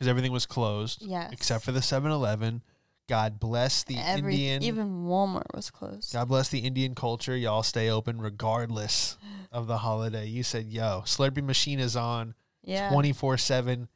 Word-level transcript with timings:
because 0.00 0.08
everything 0.08 0.32
was 0.32 0.46
closed 0.46 1.02
Yes. 1.02 1.30
except 1.30 1.62
for 1.62 1.72
the 1.72 1.80
7-Eleven. 1.80 2.62
God 3.06 3.38
bless 3.38 3.84
the 3.84 3.96
Every, 3.98 4.34
Indian. 4.48 4.62
Even 4.62 5.04
Walmart 5.04 5.52
was 5.54 5.68
closed. 5.70 6.14
God 6.14 6.28
bless 6.28 6.48
the 6.48 6.60
Indian 6.60 6.94
culture. 6.94 7.36
Y'all 7.36 7.62
stay 7.62 7.90
open 7.90 8.18
regardless 8.20 9.18
of 9.52 9.66
the 9.66 9.78
holiday. 9.78 10.26
You 10.26 10.42
said, 10.42 10.66
"Yo, 10.68 11.02
Slurpee 11.04 11.44
machine 11.44 11.80
is 11.80 11.96
on 11.96 12.34
Yeah. 12.64 12.88
twenty 12.88 13.12
four 13.12 13.36
seven. 13.36 13.88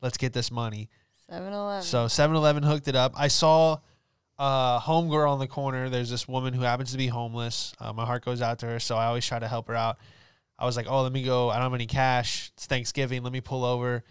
Let's 0.00 0.16
get 0.18 0.32
this 0.32 0.50
money." 0.50 0.90
7 1.30 1.50
Eleven. 1.52 1.82
So 1.82 2.06
7-Eleven 2.08 2.62
hooked 2.62 2.86
it 2.88 2.94
up. 2.94 3.14
I 3.16 3.28
saw 3.28 3.78
uh 4.38 4.78
homegirl 4.80 5.30
on 5.30 5.38
the 5.38 5.46
corner. 5.48 5.88
There's 5.88 6.10
this 6.10 6.28
woman 6.28 6.52
who 6.52 6.60
happens 6.62 6.92
to 6.92 6.98
be 6.98 7.06
homeless. 7.08 7.72
Uh, 7.80 7.92
my 7.94 8.04
heart 8.04 8.22
goes 8.24 8.42
out 8.42 8.58
to 8.60 8.66
her, 8.66 8.78
so 8.80 8.96
I 8.96 9.06
always 9.06 9.26
try 9.26 9.38
to 9.38 9.48
help 9.48 9.66
her 9.68 9.74
out. 9.74 9.96
I 10.58 10.66
was 10.66 10.76
like, 10.76 10.86
"Oh, 10.88 11.00
let 11.02 11.12
me 11.12 11.22
go. 11.22 11.48
I 11.48 11.54
don't 11.54 11.62
have 11.64 11.74
any 11.74 11.86
cash. 11.86 12.50
It's 12.54 12.66
Thanksgiving. 12.66 13.22
Let 13.22 13.32
me 13.32 13.40
pull 13.40 13.64
over, 13.64 14.04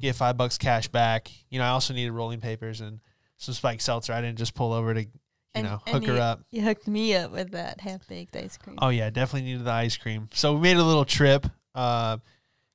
get 0.00 0.14
five 0.16 0.36
bucks 0.36 0.58
cash 0.58 0.88
back." 0.88 1.30
You 1.50 1.58
know, 1.58 1.64
I 1.64 1.68
also 1.68 1.94
needed 1.94 2.12
rolling 2.12 2.40
papers 2.40 2.80
and 2.80 3.00
some 3.38 3.54
spike 3.54 3.80
seltzer. 3.80 4.12
I 4.12 4.20
didn't 4.20 4.38
just 4.38 4.54
pull 4.54 4.72
over 4.72 4.94
to, 4.94 5.02
you 5.02 5.08
And- 5.54 5.66
know, 5.66 5.80
hook 5.86 6.06
her 6.06 6.14
you- 6.14 6.20
up. 6.20 6.40
You 6.50 6.62
hooked 6.62 6.86
me 6.88 7.14
up 7.16 7.30
with 7.30 7.50
that 7.52 7.80
half 7.80 8.06
baked 8.06 8.36
ice 8.36 8.56
cream. 8.56 8.78
Oh 8.80 8.88
yeah, 8.88 9.10
definitely 9.10 9.48
needed 9.50 9.64
the 9.64 9.72
ice 9.72 9.96
cream. 9.96 10.28
So 10.32 10.54
we 10.54 10.60
made 10.60 10.76
a 10.76 10.84
little 10.84 11.04
trip. 11.04 11.46
Uh, 11.74 12.18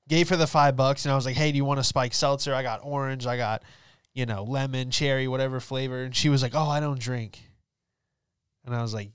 gave 0.07 0.27
her 0.29 0.35
the 0.35 0.47
five 0.47 0.75
bucks, 0.75 1.05
and 1.05 1.11
I 1.11 1.15
was 1.15 1.25
like, 1.25 1.35
"Hey, 1.35 1.51
do 1.51 1.57
you 1.57 1.65
want 1.65 1.79
a 1.79 1.83
spike 1.83 2.13
seltzer? 2.13 2.53
I 2.53 2.63
got 2.63 2.79
orange. 2.83 3.25
I 3.27 3.37
got, 3.37 3.63
you 4.13 4.25
know, 4.25 4.43
lemon, 4.43 4.89
cherry, 4.91 5.27
whatever 5.27 5.59
flavor." 5.59 6.03
And 6.03 6.15
she 6.15 6.29
was 6.29 6.41
like, 6.41 6.55
"Oh, 6.55 6.67
I 6.67 6.79
don't 6.79 6.99
drink." 6.99 7.39
And 8.65 8.75
I 8.75 8.81
was 8.81 8.93
like, 8.93 9.11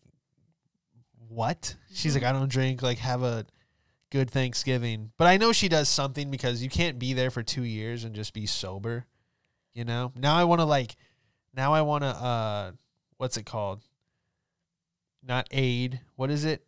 "What?" 1.29 1.75
She's 1.93 2.15
like, 2.15 2.25
"I 2.25 2.33
don't 2.33 2.49
drink. 2.49 2.83
Like, 2.83 2.99
have 2.99 3.23
a 3.23 3.45
good 4.15 4.31
Thanksgiving." 4.31 5.11
But 5.17 5.27
I 5.27 5.37
know 5.37 5.53
she 5.53 5.69
does 5.69 5.89
something 5.89 6.31
because 6.31 6.63
you 6.63 6.71
can't 6.71 6.99
be 6.99 7.13
there 7.13 7.31
for 7.31 7.43
two 7.43 7.65
years 7.65 8.05
and 8.05 8.15
just 8.15 8.33
be 8.33 8.47
sober. 8.47 9.07
You 9.73 9.85
know. 9.85 10.13
Now 10.17 10.37
I 10.37 10.45
want 10.45 10.61
to 10.61 10.65
like. 10.65 10.97
Now 11.55 11.75
I 11.75 11.83
want 11.83 12.03
to. 12.05 12.09
uh 12.09 12.73
What's 13.17 13.37
it 13.37 13.47
called? 13.47 13.83
Not 15.27 15.49
aid. 15.51 16.01
What 16.17 16.31
is 16.31 16.45
it? 16.45 16.65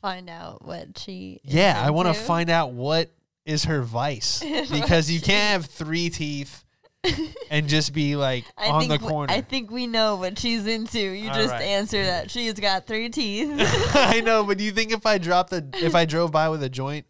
Find 0.00 0.28
out 0.28 0.64
what 0.64 0.98
she. 0.98 1.40
Yeah, 1.44 1.80
I 1.82 1.90
want 1.90 2.08
to 2.08 2.14
find 2.14 2.50
out 2.50 2.72
what 2.72 3.10
is 3.44 3.64
her 3.64 3.82
vice 3.82 4.42
because 4.70 5.10
you 5.10 5.20
can't 5.20 5.52
have 5.62 5.66
three 5.66 6.10
teeth 6.10 6.63
and 7.50 7.68
just 7.68 7.92
be 7.92 8.16
like 8.16 8.44
I 8.56 8.68
on 8.68 8.80
think 8.80 9.00
the 9.00 9.06
corner. 9.06 9.32
I 9.32 9.40
think 9.40 9.70
we 9.70 9.86
know 9.86 10.16
what 10.16 10.38
she's 10.38 10.66
into. 10.66 11.00
You 11.00 11.28
All 11.28 11.34
just 11.34 11.52
right. 11.52 11.62
answer 11.62 12.04
that 12.04 12.30
she's 12.30 12.54
got 12.54 12.86
three 12.86 13.08
teeth. 13.08 13.50
I 13.94 14.20
know, 14.20 14.44
but 14.44 14.58
do 14.58 14.64
you 14.64 14.72
think 14.72 14.92
if 14.92 15.06
I 15.06 15.18
dropped 15.18 15.50
the 15.50 15.66
if 15.74 15.94
I 15.94 16.04
drove 16.06 16.32
by 16.32 16.48
with 16.48 16.62
a 16.62 16.68
joint, 16.68 17.06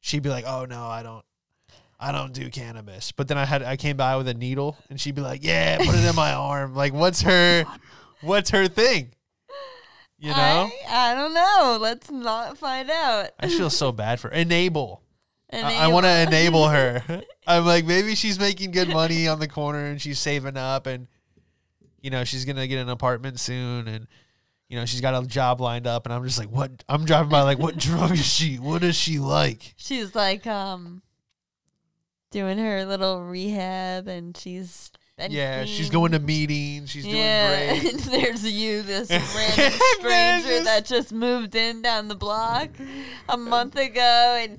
she'd 0.00 0.22
be 0.22 0.30
like, 0.30 0.44
"Oh 0.46 0.64
no, 0.64 0.84
I 0.84 1.02
don't, 1.02 1.24
I 1.98 2.12
don't 2.12 2.32
do 2.32 2.50
cannabis." 2.50 3.12
But 3.12 3.28
then 3.28 3.38
I 3.38 3.44
had 3.44 3.62
I 3.62 3.76
came 3.76 3.96
by 3.96 4.16
with 4.16 4.28
a 4.28 4.34
needle, 4.34 4.76
and 4.90 5.00
she'd 5.00 5.14
be 5.14 5.22
like, 5.22 5.44
"Yeah, 5.44 5.78
put 5.78 5.94
it 5.94 6.04
in 6.04 6.16
my 6.16 6.32
arm." 6.32 6.74
Like, 6.74 6.92
what's 6.92 7.22
her, 7.22 7.64
what's 8.20 8.50
her 8.50 8.68
thing? 8.68 9.12
You 10.18 10.30
know, 10.30 10.36
I, 10.36 11.10
I 11.10 11.14
don't 11.14 11.34
know. 11.34 11.78
Let's 11.78 12.10
not 12.10 12.56
find 12.56 12.88
out. 12.88 13.30
I, 13.38 13.48
feel 13.48 13.68
so 13.68 13.92
bad 13.92 14.20
for 14.20 14.30
enable. 14.30 15.02
And 15.50 15.66
I, 15.66 15.84
I 15.84 15.88
want 15.88 16.06
to 16.06 16.22
enable 16.22 16.68
her. 16.68 17.02
I'm 17.46 17.64
like, 17.66 17.84
maybe 17.84 18.14
she's 18.14 18.38
making 18.38 18.70
good 18.70 18.88
money 18.88 19.28
on 19.28 19.38
the 19.38 19.48
corner 19.48 19.84
and 19.86 20.00
she's 20.00 20.18
saving 20.18 20.56
up, 20.56 20.86
and 20.86 21.06
you 22.00 22.10
know 22.10 22.24
she's 22.24 22.44
gonna 22.44 22.66
get 22.66 22.80
an 22.80 22.88
apartment 22.88 23.40
soon, 23.40 23.88
and 23.88 24.06
you 24.68 24.78
know 24.78 24.86
she's 24.86 25.00
got 25.00 25.22
a 25.22 25.26
job 25.26 25.60
lined 25.60 25.86
up, 25.86 26.06
and 26.06 26.12
I'm 26.12 26.24
just 26.24 26.38
like, 26.38 26.50
what? 26.50 26.84
I'm 26.88 27.04
driving 27.04 27.30
by 27.30 27.42
like, 27.42 27.58
what 27.58 27.76
drug 27.76 28.12
is 28.12 28.26
she? 28.26 28.56
What 28.56 28.82
is 28.82 28.96
she 28.96 29.18
like? 29.18 29.74
She's 29.76 30.14
like 30.14 30.46
um 30.46 31.02
doing 32.30 32.58
her 32.58 32.84
little 32.84 33.24
rehab, 33.24 34.08
and 34.08 34.36
she's 34.36 34.90
yeah, 35.28 35.64
she's 35.64 35.90
going 35.90 36.12
to 36.12 36.18
meetings. 36.18 36.90
She's 36.90 37.06
yeah, 37.06 37.70
doing 37.70 37.80
great. 37.80 37.92
and 38.06 38.12
there's 38.12 38.44
you, 38.44 38.82
this 38.82 39.10
random 39.34 39.78
stranger 40.00 40.48
just- 40.48 40.64
that 40.64 40.84
just 40.84 41.12
moved 41.12 41.54
in 41.54 41.82
down 41.82 42.08
the 42.08 42.16
block 42.16 42.70
a 43.28 43.36
month 43.36 43.76
ago, 43.76 44.38
and 44.40 44.58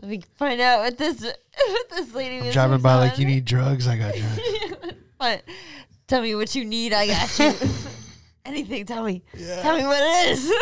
let 0.00 0.10
me 0.10 0.22
find 0.36 0.60
out 0.60 0.80
what 0.80 0.98
this 0.98 1.20
what 1.68 1.90
this 1.90 2.14
lady 2.14 2.38
I'm 2.38 2.44
was 2.46 2.54
driving 2.54 2.80
by 2.80 2.96
like, 2.96 3.18
you 3.18 3.26
need 3.26 3.44
drugs. 3.44 3.86
I 3.88 3.96
got 3.96 4.14
drugs. 4.14 4.40
But 5.18 5.44
tell 6.08 6.20
me 6.20 6.34
what 6.34 6.54
you 6.54 6.66
need. 6.66 6.92
I 6.92 7.06
got 7.06 7.38
you. 7.38 7.54
anything. 8.44 8.84
Tell 8.84 9.02
me. 9.02 9.22
Yeah. 9.34 9.62
Tell 9.62 9.74
me 9.76 9.82
what 9.84 9.98
it 9.98 10.28
is. 10.30 10.52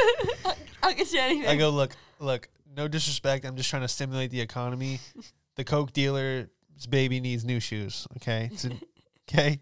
I'll, 0.45 0.57
I'll 0.85 0.95
get 0.95 1.13
you 1.13 1.19
anything. 1.21 1.49
I 1.51 1.57
go, 1.57 1.71
look, 1.71 1.97
look, 2.21 2.49
no 2.77 2.87
disrespect. 2.87 3.45
I'm 3.45 3.57
just 3.57 3.69
trying 3.69 3.83
to 3.83 3.89
stimulate 3.89 4.31
the 4.31 4.41
economy. 4.41 5.01
The 5.57 5.65
Coke 5.65 5.93
dealer's 5.93 6.47
baby 6.89 7.19
needs 7.19 7.45
new 7.45 7.59
shoes. 7.59 8.07
Okay. 8.19 8.49
It's 8.53 8.65
a- 8.65 8.79
okay. 9.29 9.59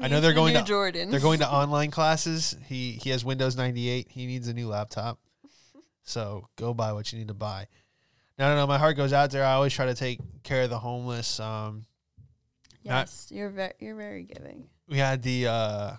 I 0.00 0.08
know 0.08 0.16
Needs 0.16 0.22
they're 0.22 0.30
the 0.30 0.34
going 0.34 0.54
new 0.54 0.64
to 0.64 0.72
Jordans. 0.72 1.10
they're 1.10 1.20
going 1.20 1.40
to 1.40 1.50
online 1.52 1.90
classes. 1.90 2.56
He 2.66 2.92
he 3.02 3.10
has 3.10 3.24
Windows 3.24 3.56
98. 3.56 4.08
He 4.10 4.26
needs 4.26 4.46
a 4.46 4.54
new 4.54 4.68
laptop. 4.68 5.18
So 6.04 6.46
go 6.56 6.72
buy 6.74 6.92
what 6.92 7.12
you 7.12 7.18
need 7.18 7.28
to 7.28 7.34
buy. 7.34 7.66
No, 8.38 8.48
no, 8.48 8.56
no. 8.56 8.66
My 8.66 8.78
heart 8.78 8.96
goes 8.96 9.12
out 9.12 9.30
there. 9.30 9.44
I 9.44 9.52
always 9.52 9.72
try 9.72 9.86
to 9.86 9.94
take 9.94 10.18
care 10.42 10.62
of 10.62 10.70
the 10.70 10.78
homeless. 10.78 11.38
Um, 11.40 11.84
not- 12.84 13.06
Yes, 13.06 13.28
you're 13.30 13.48
very 13.50 13.72
you're 13.80 13.96
very 13.96 14.24
giving. 14.24 14.64
we 14.88 14.98
had 14.98 15.22
the 15.22 15.46
uh, 15.46 15.92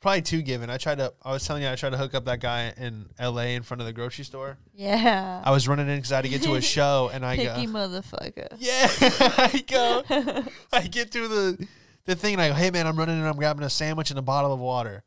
probably 0.00 0.22
two 0.22 0.42
given. 0.42 0.68
I 0.70 0.76
tried 0.76 0.98
to. 0.98 1.12
I 1.22 1.32
was 1.32 1.44
telling 1.46 1.62
you, 1.62 1.70
I 1.70 1.74
tried 1.76 1.90
to 1.90 1.96
hook 1.96 2.14
up 2.14 2.26
that 2.26 2.40
guy 2.40 2.72
in 2.76 3.06
L.A. 3.18 3.54
in 3.54 3.62
front 3.62 3.80
of 3.80 3.86
the 3.86 3.92
grocery 3.92 4.24
store. 4.24 4.58
Yeah. 4.74 5.42
I 5.44 5.50
was 5.50 5.66
running 5.66 5.88
in 5.88 5.96
because 5.96 6.12
I 6.12 6.16
had 6.16 6.24
to 6.26 6.28
get 6.30 6.42
to 6.42 6.54
a 6.54 6.60
show, 6.76 7.10
and 7.12 7.24
I 7.26 7.36
Picky 7.36 7.66
go, 7.66 7.72
motherfucker. 7.72 8.48
yeah, 8.58 8.88
I 9.00 9.64
go, 9.66 10.44
I 10.72 10.82
get 10.82 11.10
to 11.12 11.26
the 11.28 11.66
the 12.04 12.14
thing, 12.14 12.34
and 12.34 12.42
I 12.42 12.48
go, 12.50 12.54
hey 12.54 12.70
man, 12.70 12.86
I'm 12.86 12.96
running 12.96 13.18
in, 13.18 13.24
I'm 13.24 13.36
grabbing 13.36 13.64
a 13.64 13.70
sandwich 13.70 14.10
and 14.10 14.18
a 14.18 14.22
bottle 14.22 14.52
of 14.52 14.60
water. 14.60 15.02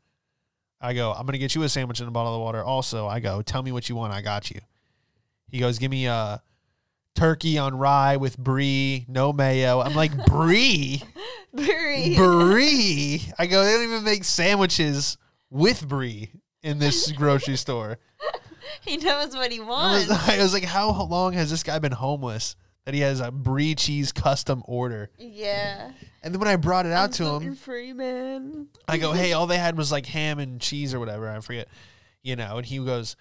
I 0.80 0.92
go, 0.92 1.12
I'm 1.12 1.24
gonna 1.24 1.38
get 1.38 1.54
you 1.54 1.62
a 1.62 1.68
sandwich 1.68 2.00
and 2.00 2.08
a 2.08 2.12
bottle 2.12 2.34
of 2.34 2.40
water. 2.42 2.62
Also, 2.62 3.06
I 3.06 3.20
go, 3.20 3.40
tell 3.40 3.62
me 3.62 3.72
what 3.72 3.88
you 3.88 3.94
want, 3.96 4.12
I 4.12 4.20
got 4.20 4.50
you. 4.50 4.60
He 5.48 5.58
goes, 5.60 5.78
give 5.78 5.90
me 5.90 6.06
a 6.06 6.42
turkey 7.18 7.58
on 7.58 7.76
rye 7.76 8.16
with 8.16 8.38
brie, 8.38 9.04
no 9.08 9.32
mayo. 9.32 9.80
I'm 9.80 9.94
like, 9.94 10.12
brie, 10.26 11.02
brie. 11.52 12.14
brie. 12.16 13.22
I 13.38 13.46
go, 13.46 13.64
they 13.64 13.72
don't 13.72 13.84
even 13.84 14.04
make 14.04 14.24
sandwiches 14.24 15.16
with 15.50 15.86
brie 15.86 16.30
in 16.62 16.78
this 16.78 17.10
grocery 17.12 17.56
store. 17.64 17.98
he 18.82 18.96
knows 18.96 19.34
what 19.34 19.50
he 19.52 19.60
I 19.60 19.64
wants. 19.64 20.08
was, 20.08 20.18
I 20.28 20.38
was 20.38 20.52
like, 20.52 20.64
how 20.64 20.90
long 21.04 21.32
has 21.34 21.50
this 21.50 21.62
guy 21.62 21.78
been 21.78 21.92
homeless 21.92 22.56
that 22.84 22.94
he 22.94 23.00
has 23.00 23.20
a 23.20 23.30
brie 23.30 23.74
cheese 23.74 24.12
custom 24.12 24.62
order? 24.66 25.10
yeah. 25.18 25.90
And 26.20 26.34
then 26.34 26.40
when 26.40 26.48
I 26.48 26.56
brought 26.56 26.84
it 26.84 26.92
out 26.92 27.12
to 27.14 27.24
him, 27.24 27.54
Free 27.54 27.92
man. 27.92 28.66
I 28.88 28.98
go, 28.98 29.12
hey, 29.12 29.32
all 29.32 29.46
they 29.46 29.56
had 29.56 29.76
was 29.78 29.92
like 29.92 30.04
ham 30.06 30.40
and 30.40 30.60
cheese 30.60 30.92
or 30.92 30.98
whatever. 30.98 31.28
I 31.28 31.38
forget, 31.40 31.68
you 32.22 32.34
know. 32.34 32.56
And 32.58 32.66
he 32.66 32.78
goes, 32.78 33.14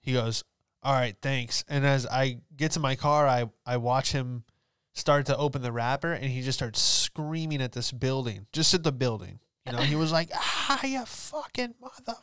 he 0.00 0.12
goes, 0.12 0.44
all 0.82 0.94
right, 0.94 1.14
thanks. 1.22 1.64
And 1.68 1.86
as 1.86 2.06
I 2.06 2.38
get 2.56 2.72
to 2.72 2.80
my 2.80 2.96
car, 2.96 3.26
I 3.28 3.50
I 3.66 3.76
watch 3.78 4.12
him 4.12 4.44
start 4.92 5.26
to 5.26 5.36
open 5.36 5.62
the 5.62 5.72
wrapper, 5.72 6.12
and 6.12 6.24
he 6.26 6.42
just 6.42 6.58
starts 6.58 6.80
screaming 6.80 7.60
at 7.62 7.72
this 7.72 7.92
building, 7.92 8.46
just 8.52 8.74
at 8.74 8.82
the 8.82 8.92
building. 8.92 9.38
You 9.66 9.72
know, 9.72 9.78
he 9.82 9.94
was 9.94 10.10
like, 10.10 10.30
ah, 10.34 10.84
you 10.84 11.04
fucking 11.04 11.74
mother. 11.80 12.18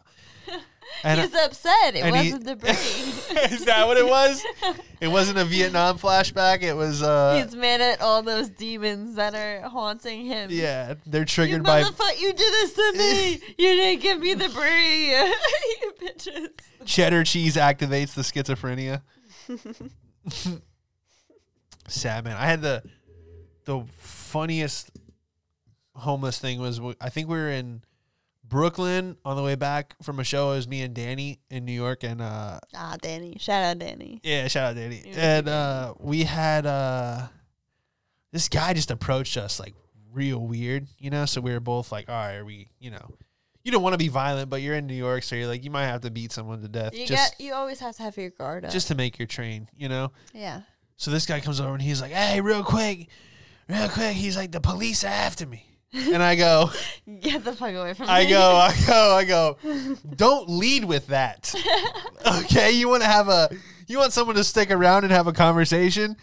And 1.03 1.19
He's 1.19 1.35
upset. 1.35 1.95
It 1.97 2.09
wasn't 2.09 2.45
the 2.45 2.55
brie. 2.61 2.69
is 2.71 3.65
that 3.65 3.85
what 3.87 3.97
it 3.97 4.07
was? 4.07 4.41
It 5.01 5.09
wasn't 5.09 5.37
a 5.37 5.43
Vietnam 5.43 5.99
flashback. 5.99 6.61
It 6.63 6.73
was 6.75 7.03
uh 7.03 7.43
He's 7.43 7.53
mad 7.53 7.81
at 7.81 7.99
all 7.99 8.23
those 8.23 8.47
demons 8.47 9.15
that 9.15 9.35
are 9.35 9.67
haunting 9.67 10.25
him. 10.25 10.49
yeah, 10.49 10.93
they're 11.05 11.21
You 11.23 11.25
triggered 11.25 11.63
by 11.63 11.83
motherfucker, 11.83 12.21
you 12.21 12.31
did 12.31 12.39
this 12.53 12.73
to 12.73 12.93
me. 12.97 13.31
you 13.57 13.67
didn't 13.75 14.01
give 14.01 14.21
me 14.21 14.33
the 14.33 14.47
brie. 14.47 15.86
Bitches. 15.99 16.47
cheddar 16.85 17.23
cheese 17.23 17.55
activates 17.55 18.13
the 18.13 18.21
schizophrenia. 18.21 19.01
Sad 21.87 22.25
man. 22.25 22.35
I 22.37 22.45
had 22.45 22.61
the 22.61 22.83
the 23.65 23.83
funniest 23.97 24.91
homeless 25.95 26.37
thing 26.39 26.59
was 26.59 26.79
I 26.99 27.09
think 27.09 27.29
we 27.29 27.37
were 27.37 27.49
in 27.49 27.81
Brooklyn 28.43 29.17
on 29.25 29.35
the 29.37 29.43
way 29.43 29.55
back 29.55 29.95
from 30.03 30.19
a 30.19 30.23
show. 30.23 30.51
It 30.51 30.55
was 30.57 30.67
me 30.67 30.81
and 30.81 30.93
Danny 30.93 31.39
in 31.49 31.65
New 31.65 31.71
York, 31.73 32.03
and 32.03 32.21
uh, 32.21 32.59
Ah, 32.75 32.95
Danny. 33.01 33.37
Shout 33.39 33.63
out 33.63 33.79
Danny. 33.79 34.19
yeah, 34.23 34.47
shout 34.47 34.71
out 34.71 34.75
Danny. 34.75 35.03
You 35.05 35.13
know, 35.13 35.19
And 35.19 35.47
uh, 35.49 35.93
we 35.99 36.23
had 36.23 36.65
uh, 36.65 37.27
this 38.31 38.47
guy 38.49 38.73
just 38.73 38.91
approached 38.91 39.37
us 39.37 39.59
like 39.59 39.73
real 40.13 40.39
weird, 40.39 40.87
you 40.99 41.09
know. 41.09 41.25
So 41.25 41.41
we 41.41 41.51
were 41.51 41.59
both 41.59 41.91
like, 41.91 42.09
all 42.09 42.15
right, 42.15 42.35
are 42.35 42.45
we, 42.45 42.69
you 42.79 42.91
know, 42.91 43.11
you 43.67 43.71
don't 43.73 43.83
want 43.83 43.93
to 43.95 43.97
be 43.97 44.07
violent, 44.07 44.49
but 44.49 44.61
you're 44.61 44.75
in 44.75 44.87
New 44.87 44.93
York, 44.95 45.23
so 45.23 45.35
you're 45.35 45.45
like, 45.47 45.65
you 45.65 45.69
might 45.69 45.87
have 45.87 45.99
to 46.01 46.09
beat 46.09 46.31
someone 46.31 46.61
to 46.61 46.69
death 46.69 46.93
You 46.95 47.05
just 47.05 47.33
got. 47.33 47.41
You 47.45 47.53
always 47.53 47.81
have 47.81 47.97
to 47.97 48.03
have 48.03 48.15
your 48.15 48.29
guard 48.29 48.63
up. 48.63 48.71
just 48.71 48.87
to 48.87 48.95
make 48.95 49.19
your 49.19 49.25
train, 49.27 49.67
you 49.77 49.89
know. 49.89 50.13
yeah. 50.33 50.61
So 50.95 51.11
this 51.11 51.25
guy 51.25 51.41
comes 51.41 51.59
over 51.59 51.73
and 51.73 51.81
he's 51.81 52.01
like, 52.01 52.13
"Hey, 52.13 52.39
real 52.39 52.63
quick, 52.63 53.09
real 53.67 53.89
quick." 53.89 54.13
He's 54.15 54.37
like, 54.37 54.53
"The 54.53 54.61
police 54.61 55.03
are 55.03 55.07
after 55.07 55.45
me," 55.45 55.65
and 55.93 56.23
I 56.23 56.35
go, 56.35 56.71
Get 57.19 57.43
the 57.43 57.51
fuck 57.53 57.73
away 57.75 57.93
from 57.93 58.07
me. 58.07 58.13
I 58.13 58.23
me. 58.23 58.29
go, 58.29 58.39
I 58.55 58.75
go, 58.87 59.15
I 59.15 59.23
go. 59.25 59.57
Don't 60.15 60.49
lead 60.49 60.85
with 60.85 61.07
that. 61.07 61.53
Okay, 62.39 62.71
you 62.71 62.89
want 62.89 63.03
to 63.03 63.07
have 63.09 63.27
a, 63.29 63.49
you 63.87 63.97
want 63.99 64.11
someone 64.13 64.35
to 64.37 64.43
stick 64.43 64.71
around 64.71 65.03
and 65.03 65.11
have 65.13 65.27
a 65.27 65.33
conversation. 65.33 66.15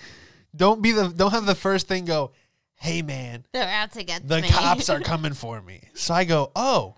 Don't 0.57 0.83
be 0.83 0.93
the, 0.93 1.09
don't 1.09 1.31
have 1.31 1.47
the 1.47 1.55
first 1.55 1.87
thing 1.89 2.05
go. 2.05 2.33
hey 2.77 3.01
man, 3.03 3.45
They're 3.53 3.69
out 3.69 3.93
to 3.93 4.03
get 4.05 4.27
the 4.27 4.41
me. 4.43 4.49
cops 4.49 4.89
are 4.91 5.01
coming 5.01 5.33
for 5.35 5.61
me. 5.63 5.83
So 5.95 6.13
I 6.15 6.25
go, 6.25 6.51
oh, 6.57 6.97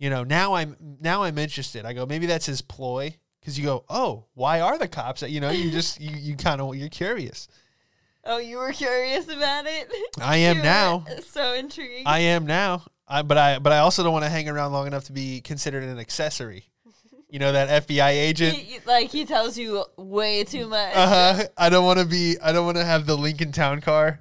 you 0.00 0.10
know, 0.10 0.24
now 0.24 0.54
I'm 0.54 0.76
now 1.00 1.22
I'm 1.22 1.38
interested. 1.38 1.84
I 1.84 1.92
go, 1.92 2.06
maybe 2.06 2.26
that's 2.26 2.46
his 2.46 2.60
ploy 2.62 3.14
because 3.40 3.56
you 3.58 3.64
go, 3.64 3.84
oh, 3.88 4.24
why 4.34 4.60
are 4.60 4.76
the 4.78 4.88
cops? 4.88 5.22
You 5.22 5.40
know, 5.40 5.50
you 5.50 5.70
just 5.70 6.00
you 6.00 6.10
you 6.18 6.36
kind 6.36 6.60
of 6.60 6.74
you're 6.74 6.88
curious. 6.88 7.46
oh, 8.24 8.38
you 8.38 8.56
were 8.58 8.72
curious 8.72 9.26
about 9.28 9.66
it. 9.66 9.88
I 10.20 10.38
am 10.38 10.58
now. 10.62 11.04
So 11.28 11.52
intrigued. 11.54 12.08
I 12.08 12.18
am 12.20 12.46
now. 12.46 12.82
I, 13.06 13.22
but 13.22 13.36
I 13.38 13.58
but 13.58 13.72
I 13.72 13.78
also 13.78 14.02
don't 14.02 14.12
want 14.12 14.24
to 14.24 14.30
hang 14.30 14.48
around 14.48 14.72
long 14.72 14.86
enough 14.86 15.04
to 15.04 15.12
be 15.12 15.40
considered 15.42 15.82
an 15.84 15.98
accessory. 15.98 16.64
You 17.28 17.38
know 17.38 17.52
that 17.52 17.86
FBI 17.86 18.10
agent. 18.10 18.56
He- 18.56 18.80
like 18.86 19.10
he 19.10 19.24
tells 19.24 19.56
you 19.58 19.84
way 19.96 20.42
too 20.44 20.66
much. 20.66 20.96
Uh-huh. 20.96 21.44
I 21.58 21.68
don't 21.68 21.84
want 21.84 21.98
to 22.00 22.04
be. 22.06 22.36
I 22.42 22.52
don't 22.52 22.64
want 22.64 22.78
to 22.78 22.84
have 22.84 23.06
the 23.06 23.16
Lincoln 23.16 23.52
Town 23.52 23.80
car 23.80 24.20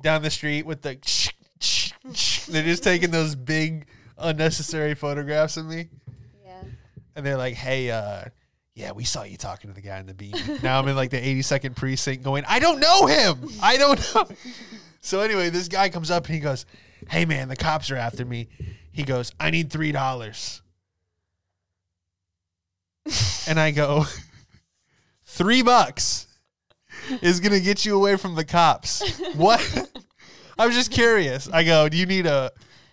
down 0.00 0.22
the 0.22 0.30
street 0.30 0.64
with 0.66 0.82
the. 0.82 0.96
They're 2.48 2.62
just 2.64 2.82
taking 2.82 3.10
those 3.10 3.34
big 3.34 3.86
unnecessary 4.22 4.94
photographs 4.94 5.56
of 5.56 5.66
me, 5.66 5.88
Yeah. 6.44 6.62
and 7.16 7.26
they're 7.26 7.36
like, 7.36 7.54
"Hey, 7.54 7.90
uh, 7.90 8.24
yeah, 8.74 8.92
we 8.92 9.04
saw 9.04 9.22
you 9.24 9.36
talking 9.36 9.68
to 9.70 9.74
the 9.74 9.80
guy 9.82 9.98
in 9.98 10.06
the 10.06 10.14
beam." 10.14 10.34
now 10.62 10.78
I'm 10.78 10.88
in 10.88 10.96
like 10.96 11.10
the 11.10 11.18
82nd 11.20 11.74
precinct, 11.76 12.22
going, 12.24 12.44
"I 12.48 12.58
don't 12.58 12.80
know 12.80 13.06
him. 13.06 13.48
I 13.62 13.76
don't 13.76 14.14
know." 14.14 14.26
so 15.00 15.20
anyway, 15.20 15.50
this 15.50 15.68
guy 15.68 15.88
comes 15.88 16.10
up 16.10 16.26
and 16.26 16.34
he 16.34 16.40
goes, 16.40 16.64
"Hey, 17.08 17.24
man, 17.24 17.48
the 17.48 17.56
cops 17.56 17.90
are 17.90 17.96
after 17.96 18.24
me." 18.24 18.48
He 18.92 19.02
goes, 19.04 19.32
"I 19.40 19.50
need 19.50 19.70
three 19.70 19.92
dollars," 19.92 20.60
and 23.46 23.58
I 23.58 23.70
go, 23.70 24.04
three 25.24 25.62
bucks." 25.62 26.26
is 27.22 27.40
gonna 27.40 27.58
get 27.58 27.84
you 27.84 27.96
away 27.96 28.16
from 28.16 28.34
the 28.36 28.44
cops. 28.44 29.02
What? 29.34 29.60
I 30.58 30.66
was 30.66 30.74
just 30.76 30.92
curious. 30.92 31.48
I 31.52 31.64
go, 31.64 31.88
do 31.88 31.96
you 31.96 32.06
need 32.06 32.26
a 32.26 32.52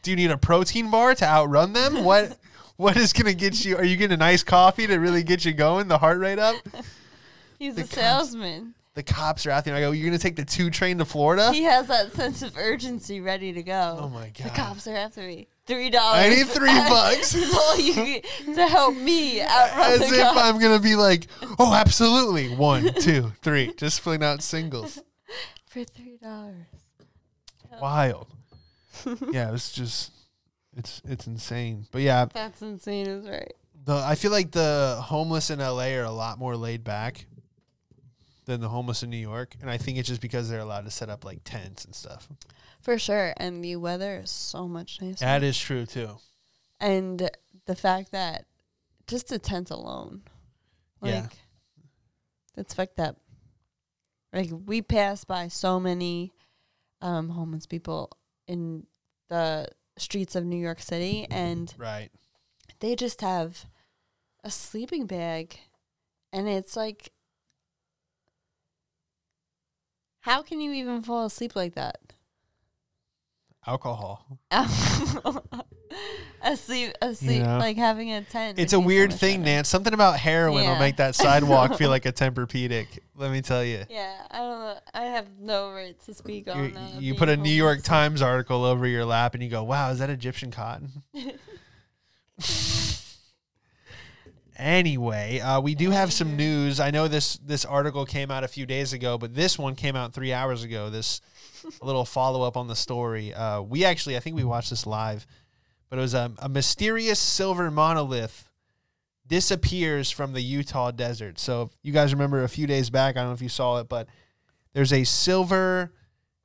do 0.09 0.21
you 0.21 0.27
need 0.27 0.31
a 0.33 0.37
protein 0.39 0.89
bar 0.89 1.13
to 1.13 1.23
outrun 1.25 1.73
them? 1.73 2.03
What 2.03 2.35
what 2.77 2.97
is 2.97 3.13
gonna 3.13 3.35
get 3.35 3.63
you? 3.63 3.77
Are 3.77 3.83
you 3.83 3.95
getting 3.95 4.15
a 4.15 4.17
nice 4.17 4.41
coffee 4.41 4.87
to 4.87 4.97
really 4.97 5.21
get 5.21 5.45
you 5.45 5.53
going, 5.53 5.87
the 5.87 5.99
heart 5.99 6.17
rate 6.17 6.39
up? 6.39 6.55
He's 7.59 7.75
The 7.75 7.81
a 7.81 7.83
cops- 7.83 7.95
salesman. 7.95 8.73
The 8.95 9.03
cops 9.03 9.45
are 9.45 9.51
out 9.51 9.65
there. 9.65 9.75
I 9.75 9.81
go, 9.81 9.91
you're 9.91 10.07
gonna 10.07 10.17
take 10.17 10.35
the 10.35 10.43
two 10.43 10.71
train 10.71 10.97
to 10.97 11.05
Florida? 11.05 11.51
He 11.53 11.61
has 11.63 11.87
that 11.87 12.11
sense 12.13 12.41
of 12.41 12.57
urgency 12.57 13.21
ready 13.21 13.53
to 13.53 13.61
go. 13.61 13.97
Oh 14.01 14.09
my 14.09 14.29
god! 14.29 14.47
The 14.47 14.49
cops 14.49 14.87
are 14.87 14.95
after 14.95 15.21
me. 15.21 15.47
Three 15.67 15.91
dollars. 15.91 16.25
I 16.25 16.29
need 16.29 16.47
three 16.47 16.67
bucks. 16.89 17.35
Is 17.35 17.53
all 17.53 17.79
you 17.79 17.93
get 17.93 18.25
to 18.55 18.67
help 18.67 18.95
me 18.95 19.41
outrun 19.43 19.91
As 19.91 20.11
if 20.11 20.19
cops. 20.21 20.39
I'm 20.39 20.59
gonna 20.59 20.79
be 20.79 20.95
like, 20.95 21.27
oh, 21.59 21.71
absolutely, 21.75 22.55
one, 22.55 22.91
two, 22.95 23.31
three, 23.43 23.73
just 23.77 24.01
filling 24.01 24.23
out 24.23 24.41
singles. 24.41 24.99
for 25.67 25.83
three 25.83 26.17
dollars. 26.17 26.65
Wild. 27.79 28.25
Yeah, 29.31 29.53
it's 29.53 29.71
just, 29.71 30.11
it's 30.75 31.01
it's 31.05 31.27
insane. 31.27 31.85
But 31.91 32.01
yeah, 32.01 32.25
That's 32.33 32.61
insane, 32.61 33.07
is 33.07 33.27
right. 33.27 33.53
The 33.85 33.95
I 33.95 34.15
feel 34.15 34.31
like 34.31 34.51
the 34.51 34.99
homeless 35.01 35.49
in 35.49 35.59
LA 35.59 35.95
are 35.95 36.03
a 36.03 36.11
lot 36.11 36.37
more 36.39 36.55
laid 36.55 36.83
back 36.83 37.25
than 38.45 38.61
the 38.61 38.69
homeless 38.69 39.03
in 39.03 39.09
New 39.09 39.17
York, 39.17 39.55
and 39.61 39.69
I 39.69 39.77
think 39.77 39.97
it's 39.97 40.07
just 40.07 40.21
because 40.21 40.49
they're 40.49 40.59
allowed 40.59 40.85
to 40.85 40.91
set 40.91 41.09
up 41.09 41.23
like 41.23 41.39
tents 41.43 41.85
and 41.85 41.93
stuff. 41.95 42.27
For 42.81 42.97
sure. 42.97 43.33
And 43.37 43.63
the 43.63 43.75
weather 43.75 44.21
is 44.23 44.31
so 44.31 44.67
much 44.67 44.99
nicer. 45.01 45.23
That 45.25 45.43
is 45.43 45.57
true 45.59 45.85
too. 45.85 46.17
and 46.79 47.29
the 47.65 47.75
fact 47.75 48.11
that 48.11 48.45
just 49.07 49.27
the 49.27 49.37
tent 49.39 49.69
alone, 49.69 50.21
like, 51.01 51.13
Yeah. 51.13 51.27
it's 52.57 52.73
fucked 52.73 52.99
up. 52.99 53.17
Like 54.33 54.49
we 54.65 54.81
pass 54.81 55.23
by 55.23 55.47
so 55.49 55.79
many 55.79 56.33
um, 57.01 57.29
homeless 57.29 57.65
people 57.65 58.11
in 58.49 58.87
the 59.29 59.67
streets 59.97 60.35
of 60.35 60.43
New 60.43 60.57
York 60.57 60.79
City, 60.81 61.27
and 61.29 61.73
Right. 61.77 62.09
they 62.79 62.95
just 62.95 63.21
have 63.21 63.67
a 64.43 64.49
sleeping 64.49 65.05
bag, 65.05 65.59
and 66.33 66.47
it's 66.49 66.75
like, 66.75 67.11
how 70.21 70.41
can 70.41 70.59
you 70.59 70.71
even 70.73 71.03
fall 71.03 71.25
asleep 71.25 71.55
like 71.55 71.75
that? 71.75 71.99
Alcohol. 73.67 74.39
asleep, 76.43 76.93
asleep, 77.01 77.41
know? 77.41 77.57
like 77.57 77.77
having 77.77 78.11
a 78.11 78.21
tent. 78.21 78.59
It's 78.59 78.73
a 78.73 78.77
so 78.77 78.79
weird 78.81 79.13
thing. 79.13 79.43
Nance. 79.43 79.67
Something 79.69 79.93
about 79.93 80.19
heroin 80.19 80.65
will 80.67 80.79
make 80.79 80.97
that 80.97 81.15
sidewalk 81.15 81.77
feel 81.77 81.89
like 81.89 82.05
a 82.05 82.11
Tempur-Pedic. 82.13 82.99
Let 83.15 83.31
me 83.31 83.41
tell 83.41 83.63
you. 83.63 83.83
Yeah, 83.89 84.13
I 84.31 84.37
don't 84.37 84.59
know. 84.59 84.77
I 84.93 85.03
have 85.03 85.27
no 85.39 85.71
right 85.71 85.99
to 86.05 86.13
speak 86.13 86.49
on 86.49 86.63
You, 86.63 86.71
that. 86.71 87.01
you 87.01 87.15
put 87.15 87.29
a 87.29 87.37
New 87.37 87.49
York. 87.49 87.83
Times 87.83 88.21
article 88.21 88.65
over 88.65 88.85
your 88.87 89.05
lap 89.05 89.33
and 89.33 89.43
you 89.43 89.49
go, 89.49 89.63
"Wow, 89.63 89.89
is 89.91 89.99
that 89.99 90.09
Egyptian 90.09 90.51
cotton?" 90.51 91.03
anyway, 94.57 95.39
uh, 95.39 95.59
we 95.61 95.75
do 95.75 95.89
have 95.91 96.11
some 96.13 96.35
news. 96.35 96.79
I 96.79 96.91
know 96.91 97.07
this 97.07 97.37
this 97.37 97.65
article 97.65 98.05
came 98.05 98.29
out 98.31 98.43
a 98.43 98.47
few 98.47 98.65
days 98.65 98.93
ago, 98.93 99.17
but 99.17 99.33
this 99.33 99.57
one 99.57 99.75
came 99.75 99.95
out 99.95 100.13
three 100.13 100.33
hours 100.33 100.63
ago. 100.63 100.89
This 100.89 101.21
little 101.81 102.05
follow 102.05 102.43
up 102.43 102.57
on 102.57 102.67
the 102.67 102.75
story. 102.75 103.33
Uh, 103.33 103.61
we 103.61 103.85
actually, 103.85 104.17
I 104.17 104.19
think 104.19 104.35
we 104.35 104.43
watched 104.43 104.69
this 104.69 104.85
live, 104.85 105.25
but 105.89 105.97
it 105.97 106.01
was 106.01 106.13
a, 106.13 106.31
a 106.39 106.49
mysterious 106.49 107.19
silver 107.19 107.71
monolith 107.71 108.49
disappears 109.27 110.09
from 110.09 110.33
the 110.33 110.41
Utah 110.41 110.91
desert. 110.91 111.39
So 111.39 111.63
if 111.63 111.69
you 111.83 111.93
guys 111.93 112.13
remember 112.13 112.43
a 112.43 112.49
few 112.49 112.67
days 112.67 112.89
back, 112.89 113.15
I 113.15 113.21
don't 113.21 113.29
know 113.29 113.33
if 113.33 113.41
you 113.41 113.49
saw 113.49 113.77
it, 113.77 113.87
but 113.87 114.07
there's 114.73 114.91
a 114.91 115.03
silver. 115.03 115.93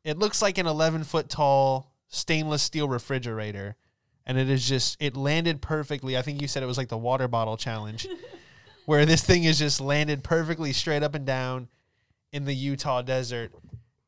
It 0.04 0.18
looks 0.18 0.42
like 0.42 0.58
an 0.58 0.66
11 0.66 1.04
foot 1.04 1.28
tall 1.28 1.94
stainless 2.08 2.62
steel 2.62 2.88
refrigerator, 2.88 3.76
and 4.26 4.38
it 4.38 4.48
is 4.48 4.66
just 4.68 4.96
it 5.00 5.16
landed 5.16 5.60
perfectly. 5.60 6.16
I 6.16 6.22
think 6.22 6.40
you 6.40 6.48
said 6.48 6.62
it 6.62 6.66
was 6.66 6.78
like 6.78 6.88
the 6.88 6.98
water 6.98 7.26
bottle 7.26 7.56
challenge, 7.56 8.06
where 8.86 9.06
this 9.06 9.24
thing 9.24 9.44
is 9.44 9.58
just 9.58 9.80
landed 9.80 10.22
perfectly 10.22 10.72
straight 10.72 11.02
up 11.02 11.14
and 11.14 11.26
down 11.26 11.68
in 12.32 12.44
the 12.44 12.54
Utah 12.54 13.02
desert. 13.02 13.52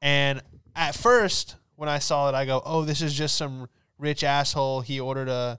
And 0.03 0.43
at 0.75 0.95
first, 0.95 1.57
when 1.77 1.89
I 1.89 1.99
saw 1.99 2.29
it, 2.29 2.35
I 2.35 2.45
go, 2.45 2.63
"Oh, 2.65 2.85
this 2.85 3.01
is 3.01 3.15
just 3.15 3.37
some 3.37 3.69
rich 3.99 4.23
asshole. 4.25 4.81
He 4.83 4.99
ordered 5.01 5.29
a, 5.29 5.59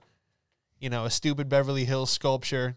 you 0.80 0.90
know, 0.90 1.04
a 1.04 1.10
stupid 1.10 1.48
Beverly 1.48 1.84
Hills 1.84 2.10
sculpture. 2.10 2.76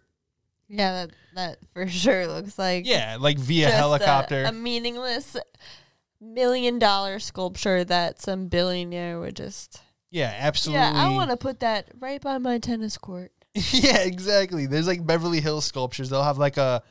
Yeah, 0.67 0.91
that 1.05 1.11
that 1.35 1.57
for 1.73 1.87
sure 1.87 2.27
looks 2.27 2.57
like 2.57 2.87
Yeah, 2.87 3.17
like 3.19 3.37
via 3.37 3.65
just 3.67 3.75
a- 3.75 3.77
helicopter. 3.77 4.43
A, 4.45 4.51
meaningless 4.51 5.35
million 6.19 6.79
dollar 6.79 7.19
sculpture 7.19 7.83
that 7.83 8.21
some 8.21 8.47
billionaire 8.47 9.19
would 9.19 9.35
just. 9.35 9.81
yeah, 10.09 10.33
absolutely. 10.39 10.81
Yeah, 10.81 10.93
I 10.95 11.09
want 11.13 11.29
to 11.31 11.37
put 11.37 11.59
that 11.61 11.87
right 11.99 12.21
by 12.21 12.37
my 12.37 12.57
tennis 12.59 12.97
court. 12.97 13.31
yeah, 13.71 13.99
exactly. 13.99 14.65
There's 14.65 14.87
like 14.87 15.05
Beverly 15.05 15.41
Hills 15.41 15.65
sculptures. 15.65 16.09
They'll 16.09 16.23
have 16.23 16.37
like 16.37 16.57
a 16.57 16.83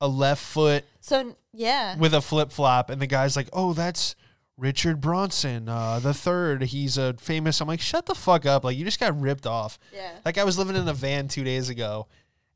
a 0.00 0.08
left 0.08 0.42
foot 0.42 0.84
So 1.00 1.36
yeah, 1.52 1.96
with 1.96 2.14
a 2.14 2.20
flip 2.20 2.52
flop, 2.52 2.90
and 2.90 3.02
the 3.02 3.06
guy's 3.08 3.34
like, 3.36 3.48
"Oh, 3.52 3.72
that's 3.72 4.14
Richard 4.60 5.00
Bronson, 5.00 5.68
uh, 5.68 5.98
the 6.00 6.12
third. 6.12 6.62
He's 6.64 6.98
a 6.98 7.14
famous." 7.14 7.60
I'm 7.60 7.68
like, 7.68 7.80
"Shut 7.80 8.06
the 8.06 8.14
fuck 8.14 8.44
up! 8.44 8.62
Like 8.62 8.76
you 8.76 8.84
just 8.84 9.00
got 9.00 9.18
ripped 9.18 9.46
off." 9.46 9.78
yeah. 9.92 10.12
That 10.22 10.34
guy 10.34 10.44
was 10.44 10.58
living 10.58 10.76
in 10.76 10.86
a 10.86 10.92
van 10.92 11.28
two 11.28 11.44
days 11.44 11.70
ago, 11.70 12.06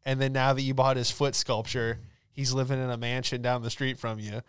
and 0.05 0.21
then 0.21 0.33
now 0.33 0.53
that 0.53 0.63
you 0.63 0.75
bought 0.75 0.97
his 0.99 1.11
foot 1.11 1.35
sculpture, 1.35 1.99
he's 2.31 2.53
living 2.53 2.79
in 2.79 2.91
a 2.91 2.97
mansion 2.97 3.41
down 3.41 3.63
the 3.63 3.71
street 3.71 3.99
from 3.99 4.19
you. 4.19 4.43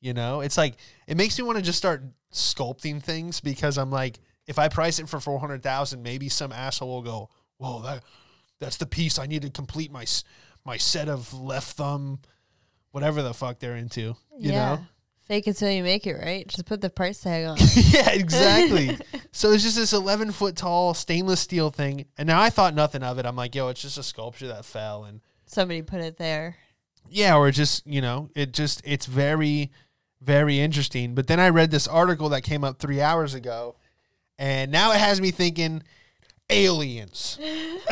You 0.00 0.14
know, 0.14 0.40
it's 0.40 0.56
like 0.56 0.76
it 1.06 1.16
makes 1.16 1.38
me 1.38 1.44
want 1.44 1.58
to 1.58 1.62
just 1.62 1.78
start 1.78 2.02
sculpting 2.32 3.02
things 3.02 3.40
because 3.40 3.76
I'm 3.78 3.90
like, 3.90 4.18
if 4.46 4.58
I 4.58 4.68
price 4.68 4.98
it 4.98 5.08
for 5.08 5.20
four 5.20 5.38
hundred 5.38 5.62
thousand, 5.62 6.02
maybe 6.02 6.28
some 6.28 6.52
asshole 6.52 6.88
will 6.88 7.02
go, 7.02 7.30
"Whoa, 7.58 7.82
that 7.82 8.02
that's 8.60 8.78
the 8.78 8.86
piece 8.86 9.18
I 9.18 9.26
need 9.26 9.42
to 9.42 9.50
complete 9.50 9.92
my 9.92 10.06
my 10.64 10.78
set 10.78 11.08
of 11.08 11.34
left 11.34 11.76
thumb, 11.76 12.20
whatever 12.92 13.22
the 13.22 13.34
fuck 13.34 13.58
they're 13.58 13.76
into." 13.76 14.16
You 14.38 14.52
yeah. 14.52 14.74
know? 14.74 14.86
Fake 15.26 15.46
until 15.46 15.70
you 15.70 15.82
make 15.82 16.06
it, 16.06 16.14
right? 16.14 16.46
Just 16.46 16.66
put 16.66 16.82
the 16.82 16.90
price 16.90 17.20
tag 17.20 17.46
on. 17.46 17.56
yeah, 17.76 18.10
exactly. 18.10 18.98
so 19.32 19.52
it's 19.52 19.62
just 19.62 19.76
this 19.76 19.94
11 19.94 20.32
foot 20.32 20.54
tall 20.54 20.92
stainless 20.92 21.40
steel 21.40 21.70
thing. 21.70 22.04
And 22.18 22.26
now 22.26 22.40
I 22.42 22.50
thought 22.50 22.74
nothing 22.74 23.02
of 23.02 23.18
it. 23.18 23.24
I'm 23.24 23.36
like, 23.36 23.54
yo, 23.54 23.68
it's 23.68 23.80
just 23.80 23.96
a 23.96 24.02
sculpture 24.02 24.48
that 24.48 24.66
fell. 24.66 25.04
And 25.04 25.20
Somebody 25.46 25.80
put 25.80 26.00
it 26.00 26.18
there. 26.18 26.56
yeah, 27.08 27.36
or 27.36 27.50
just, 27.50 27.86
you 27.86 28.02
know, 28.02 28.28
it 28.34 28.52
just, 28.52 28.82
it's 28.84 29.06
very, 29.06 29.70
very 30.20 30.60
interesting. 30.60 31.14
But 31.14 31.26
then 31.26 31.40
I 31.40 31.48
read 31.48 31.70
this 31.70 31.88
article 31.88 32.28
that 32.30 32.42
came 32.42 32.62
up 32.62 32.78
three 32.78 33.00
hours 33.00 33.32
ago. 33.32 33.76
And 34.38 34.70
now 34.70 34.92
it 34.92 34.98
has 34.98 35.20
me 35.22 35.30
thinking 35.30 35.82
aliens. 36.54 37.38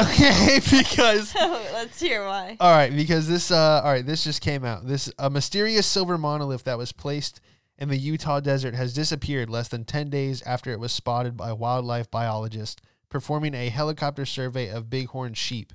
okay. 0.00 0.60
because. 0.70 1.34
Let's 1.34 2.00
hear 2.00 2.24
why. 2.24 2.56
All 2.60 2.70
right, 2.70 2.94
because 2.94 3.28
this 3.28 3.50
uh 3.50 3.80
all 3.84 3.92
right, 3.92 4.04
this 4.04 4.24
just 4.24 4.40
came 4.40 4.64
out. 4.64 4.86
This 4.86 5.12
a 5.18 5.30
mysterious 5.30 5.86
silver 5.86 6.18
monolith 6.18 6.64
that 6.64 6.78
was 6.78 6.92
placed 6.92 7.40
in 7.78 7.88
the 7.88 7.96
Utah 7.96 8.40
desert 8.40 8.74
has 8.74 8.94
disappeared 8.94 9.50
less 9.50 9.68
than 9.68 9.84
10 9.84 10.10
days 10.10 10.42
after 10.42 10.70
it 10.70 10.78
was 10.78 10.92
spotted 10.92 11.36
by 11.36 11.52
wildlife 11.52 12.10
biologists 12.10 12.80
performing 13.08 13.54
a 13.54 13.68
helicopter 13.68 14.24
survey 14.24 14.68
of 14.68 14.88
bighorn 14.88 15.34
sheep. 15.34 15.72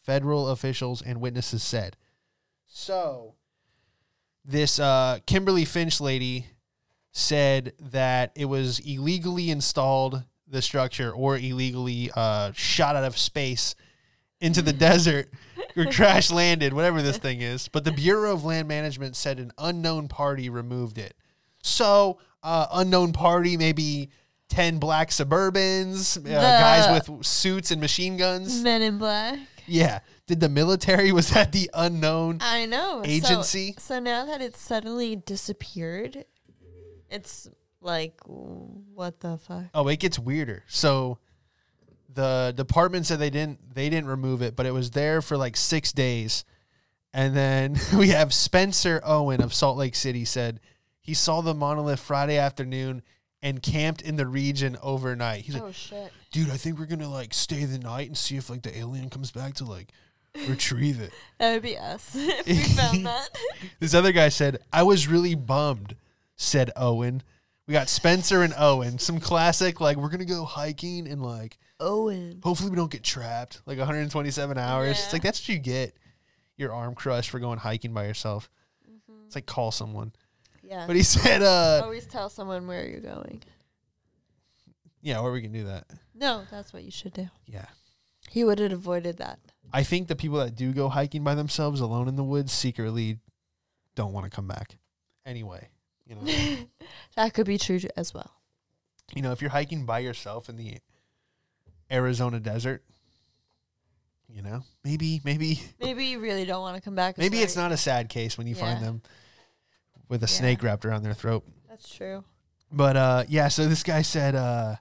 Federal 0.00 0.48
officials 0.48 1.02
and 1.02 1.20
witnesses 1.20 1.62
said. 1.62 1.96
So, 2.66 3.34
this 4.44 4.78
uh 4.78 5.18
Kimberly 5.26 5.64
Finch 5.64 6.00
lady 6.00 6.46
said 7.12 7.72
that 7.80 8.30
it 8.34 8.44
was 8.44 8.78
illegally 8.80 9.50
installed 9.50 10.24
the 10.50 10.62
structure 10.62 11.10
or 11.10 11.36
illegally 11.36 12.10
uh, 12.14 12.52
shot 12.54 12.96
out 12.96 13.04
of 13.04 13.16
space 13.18 13.74
into 14.40 14.62
the 14.62 14.72
desert 14.72 15.28
or 15.76 15.84
crash 15.92 16.30
landed, 16.30 16.72
whatever 16.72 17.02
this 17.02 17.18
thing 17.18 17.40
is. 17.40 17.68
But 17.68 17.84
the 17.84 17.92
Bureau 17.92 18.32
of 18.32 18.44
Land 18.44 18.68
Management 18.68 19.16
said 19.16 19.38
an 19.38 19.52
unknown 19.58 20.08
party 20.08 20.48
removed 20.48 20.98
it. 20.98 21.14
So, 21.62 22.18
uh, 22.42 22.66
unknown 22.72 23.12
party, 23.12 23.56
maybe 23.56 24.10
10 24.48 24.78
black 24.78 25.10
Suburbans, 25.10 26.16
uh, 26.18 26.40
guys 26.40 27.08
with 27.08 27.24
suits 27.26 27.70
and 27.70 27.80
machine 27.80 28.16
guns. 28.16 28.62
Men 28.62 28.80
in 28.82 28.98
Black. 28.98 29.38
Yeah. 29.66 30.00
Did 30.26 30.40
the 30.40 30.48
military, 30.48 31.12
was 31.12 31.30
that 31.30 31.52
the 31.52 31.70
unknown 31.74 32.38
I 32.40 32.64
know. 32.66 33.02
so- 33.04 33.10
agency? 33.10 33.74
So, 33.78 33.98
now 33.98 34.24
that 34.24 34.40
it's 34.40 34.60
suddenly 34.60 35.16
disappeared, 35.16 36.24
it's 37.10 37.48
like, 37.80 38.14
what 38.24 39.20
the 39.20 39.38
fuck? 39.38 39.64
Oh, 39.74 39.88
it 39.88 39.98
gets 39.98 40.18
weirder. 40.18 40.64
So 40.68 41.18
the 42.12 42.52
department 42.56 43.06
said 43.06 43.18
they 43.18 43.30
didn't 43.30 43.74
they 43.74 43.88
didn't 43.88 44.08
remove 44.08 44.42
it, 44.42 44.56
but 44.56 44.66
it 44.66 44.72
was 44.72 44.90
there 44.92 45.22
for 45.22 45.36
like 45.36 45.56
six 45.56 45.92
days. 45.92 46.44
And 47.12 47.36
then 47.36 47.76
we 47.96 48.08
have 48.08 48.34
Spencer 48.34 49.00
Owen 49.04 49.40
of 49.42 49.54
Salt 49.54 49.76
Lake 49.76 49.94
City 49.94 50.24
said 50.24 50.60
he 51.00 51.14
saw 51.14 51.40
the 51.40 51.54
monolith 51.54 52.00
Friday 52.00 52.36
afternoon 52.36 53.02
and 53.40 53.62
camped 53.62 54.02
in 54.02 54.16
the 54.16 54.26
region 54.26 54.76
overnight. 54.82 55.42
He's 55.42 55.54
like, 55.54 55.62
Oh, 55.62 55.72
shit. 55.72 56.12
dude, 56.32 56.50
I 56.50 56.56
think 56.56 56.78
we're 56.78 56.86
gonna 56.86 57.08
like 57.08 57.32
stay 57.32 57.64
the 57.64 57.78
night 57.78 58.08
and 58.08 58.16
see 58.16 58.36
if 58.36 58.50
like 58.50 58.62
the 58.62 58.76
alien 58.76 59.08
comes 59.10 59.30
back 59.30 59.54
to 59.54 59.64
like 59.64 59.92
retrieve 60.48 61.00
it. 61.00 61.12
That 61.38 61.52
would 61.52 61.62
be 61.62 61.78
us 61.78 62.10
if 62.16 62.46
we 62.46 62.54
found 62.74 63.06
that. 63.06 63.28
This 63.78 63.94
other 63.94 64.10
guy 64.12 64.28
said, 64.28 64.58
I 64.72 64.82
was 64.82 65.06
really 65.06 65.34
bummed, 65.36 65.94
said 66.36 66.70
Owen. 66.76 67.22
We 67.68 67.72
got 67.74 67.88
Spencer 67.90 68.42
and 68.42 68.54
Owen. 68.56 68.98
Some 68.98 69.20
classic, 69.20 69.80
like, 69.80 69.96
we're 69.98 70.08
going 70.08 70.18
to 70.20 70.24
go 70.24 70.44
hiking 70.44 71.06
and, 71.06 71.22
like, 71.22 71.58
Owen. 71.78 72.40
hopefully 72.42 72.70
we 72.70 72.76
don't 72.76 72.90
get 72.90 73.04
trapped. 73.04 73.60
Like, 73.66 73.76
127 73.78 74.56
hours. 74.58 74.90
It's 74.92 75.06
Yeah. 75.06 75.12
like, 75.12 75.22
that's 75.22 75.40
what 75.42 75.48
you 75.50 75.58
get. 75.58 75.94
Your 76.56 76.72
arm 76.72 76.94
crushed 76.94 77.28
for 77.30 77.38
going 77.38 77.58
hiking 77.58 77.92
by 77.92 78.06
yourself. 78.06 78.50
It's 79.26 79.34
like, 79.36 79.44
call 79.46 79.70
someone. 79.70 80.12
Yeah. 80.62 80.86
But 80.86 80.96
he 80.96 81.02
said, 81.02 81.42
uh, 81.42 81.80
Always 81.84 82.06
tell 82.06 82.30
someone 82.30 82.66
where 82.66 82.86
you're 82.88 83.00
going. 83.00 83.42
yeah, 85.02 85.20
or 85.20 85.30
we 85.30 85.42
can 85.42 85.52
do 85.52 85.64
that. 85.64 85.84
No, 86.14 86.44
that's 86.50 86.72
what 86.72 86.82
you 86.84 86.90
should 86.90 87.12
do. 87.12 87.28
Yeah. 87.46 87.66
He 88.30 88.44
would 88.44 88.58
have 88.58 88.72
avoided 88.72 89.18
that. 89.18 89.38
I 89.72 89.82
think 89.82 90.08
the 90.08 90.16
people 90.16 90.38
that 90.38 90.56
do 90.56 90.72
go 90.72 90.88
hiking 90.88 91.22
by 91.22 91.34
themselves 91.34 91.80
alone 91.80 92.08
in 92.08 92.16
the 92.16 92.24
woods 92.24 92.52
secretly 92.52 93.18
don't 93.94 94.12
want 94.14 94.24
to 94.24 94.30
come 94.34 94.46
back. 94.48 94.78
Anyway, 95.26 95.68
you 96.08 96.14
know. 96.16 96.22
that 97.16 97.34
could 97.34 97.46
be 97.46 97.58
true 97.58 97.78
as 97.96 98.12
well. 98.14 98.32
you 99.14 99.22
know, 99.22 99.32
if 99.32 99.40
you're 99.40 99.50
hiking 99.50 99.84
by 99.86 99.98
yourself 100.00 100.48
in 100.48 100.56
the 100.56 100.78
Arizona 101.90 102.40
desert, 102.40 102.82
you 104.28 104.42
know, 104.42 104.62
maybe, 104.84 105.20
maybe, 105.24 105.60
Maybe 105.80 106.06
you 106.06 106.20
really 106.20 106.44
don't 106.44 106.60
want 106.60 106.76
to 106.76 106.82
come 106.82 106.94
back. 106.94 107.16
maybe 107.18 107.38
it's 107.38 107.56
not 107.56 107.72
a 107.72 107.76
sad 107.76 108.08
case 108.08 108.36
when 108.36 108.46
you 108.46 108.54
find 108.54 108.82
them 108.84 109.00
with 110.08 110.22
a 110.22 110.26
Yeah. 110.26 110.38
snake 110.38 110.62
wrapped 110.62 110.84
around 110.84 111.02
their 111.02 111.14
throat. 111.14 111.44
That's 111.68 111.88
true. 111.88 112.24
But 112.70 112.96
uh, 112.96 113.24
yeah, 113.28 113.48
so 113.48 113.66
this 113.66 113.82
guy 113.82 114.02
said, 114.02 114.34
uh, 114.34 114.76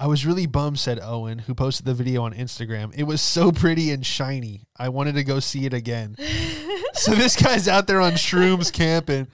I 0.00 0.08
was 0.08 0.26
really 0.26 0.46
bummed, 0.46 0.80
said 0.80 0.98
Owen, 1.00 1.38
who 1.38 1.54
posted 1.54 1.86
the 1.86 1.94
video 1.94 2.22
on 2.24 2.34
Instagram. 2.34 2.92
It 2.96 3.04
was 3.04 3.22
so 3.22 3.52
pretty 3.52 3.92
and 3.92 4.04
shiny. 4.04 4.64
I 4.76 4.88
wanted 4.88 5.14
to 5.14 5.22
go 5.22 5.38
see 5.38 5.64
it 5.64 5.72
again. 5.72 6.16
so 6.94 7.14
this 7.14 7.36
guy's 7.36 7.68
out 7.68 7.86
there 7.86 8.00
on 8.00 8.14
shrooms 8.14 8.72
camping. 8.72 9.28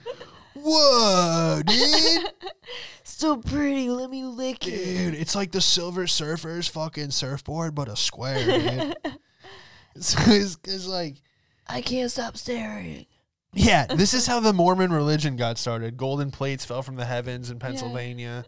Whoa, 0.73 1.61
dude. 1.65 2.29
So 3.03 3.35
pretty. 3.35 3.89
Let 3.89 4.09
me 4.09 4.23
lick 4.23 4.65
it. 4.65 4.85
Dude, 4.85 5.13
it's 5.13 5.35
like 5.35 5.51
the 5.51 5.59
Silver 5.59 6.07
Surfer's 6.07 6.69
fucking 6.69 7.11
surfboard, 7.11 7.75
but 7.75 7.89
a 7.89 7.97
square, 7.97 8.45
dude. 8.45 8.95
so 10.01 10.17
it's, 10.31 10.57
it's 10.65 10.87
like, 10.87 11.15
I 11.67 11.81
can't 11.81 12.09
stop 12.09 12.37
staring. 12.37 13.07
yeah, 13.51 13.87
this 13.87 14.13
is 14.13 14.25
how 14.27 14.39
the 14.39 14.53
Mormon 14.53 14.93
religion 14.93 15.35
got 15.35 15.57
started. 15.57 15.97
Golden 15.97 16.31
plates 16.31 16.63
fell 16.63 16.81
from 16.81 16.95
the 16.95 17.03
heavens 17.03 17.49
in 17.49 17.59
Pennsylvania. 17.59 18.45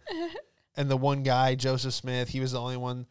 And 0.77 0.89
the 0.89 0.95
one 0.95 1.23
guy, 1.23 1.55
Joseph 1.55 1.93
Smith, 1.93 2.29
he 2.29 2.39
was 2.39 2.53
the 2.53 2.61
only 2.61 2.77
one, 2.77 3.07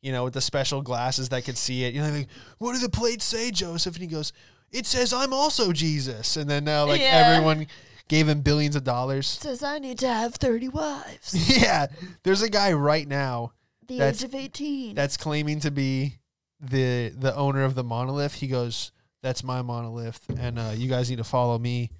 you 0.00 0.12
know, 0.12 0.24
with 0.24 0.32
the 0.34 0.40
special 0.40 0.80
glasses 0.80 1.28
that 1.28 1.44
could 1.44 1.58
see 1.58 1.84
it. 1.84 1.92
You 1.92 2.00
know, 2.00 2.08
like, 2.10 2.28
what 2.56 2.72
do 2.72 2.78
the 2.78 2.88
plates 2.88 3.26
say, 3.26 3.50
Joseph? 3.50 3.96
And 3.96 4.02
he 4.02 4.08
goes, 4.08 4.32
it 4.70 4.86
says 4.86 5.12
I'm 5.12 5.34
also 5.34 5.72
Jesus. 5.72 6.38
And 6.38 6.48
then 6.48 6.64
now, 6.64 6.86
like, 6.86 7.02
Yeah. 7.02 7.34
everyone 7.34 7.66
gave 8.12 8.28
him 8.28 8.42
billions 8.42 8.76
of 8.76 8.84
dollars. 8.84 9.26
Says 9.40 9.62
I 9.62 9.78
need 9.78 9.98
to 10.00 10.06
have 10.08 10.34
30 10.34 10.68
wives. 10.68 11.58
yeah, 11.62 11.86
there's 12.24 12.42
a 12.42 12.50
guy 12.50 12.74
right 12.74 13.08
now 13.08 13.52
The 13.88 13.96
That's- 13.96 14.22
age 14.22 14.28
of 14.28 14.34
18. 14.34 14.94
that's 14.94 15.16
claiming 15.16 15.60
to 15.60 15.70
be 15.70 16.18
the 16.60 17.08
the 17.16 17.34
owner 17.34 17.64
of 17.64 17.74
the 17.74 17.82
monolith. 17.82 18.34
He 18.34 18.46
goes, 18.48 18.92
"That's 19.22 19.42
my 19.42 19.62
monolith, 19.62 20.20
and 20.38 20.58
uh, 20.58 20.72
you 20.76 20.88
guys 20.88 21.08
need 21.10 21.16
to 21.16 21.24
follow 21.24 21.58
me, 21.58 21.90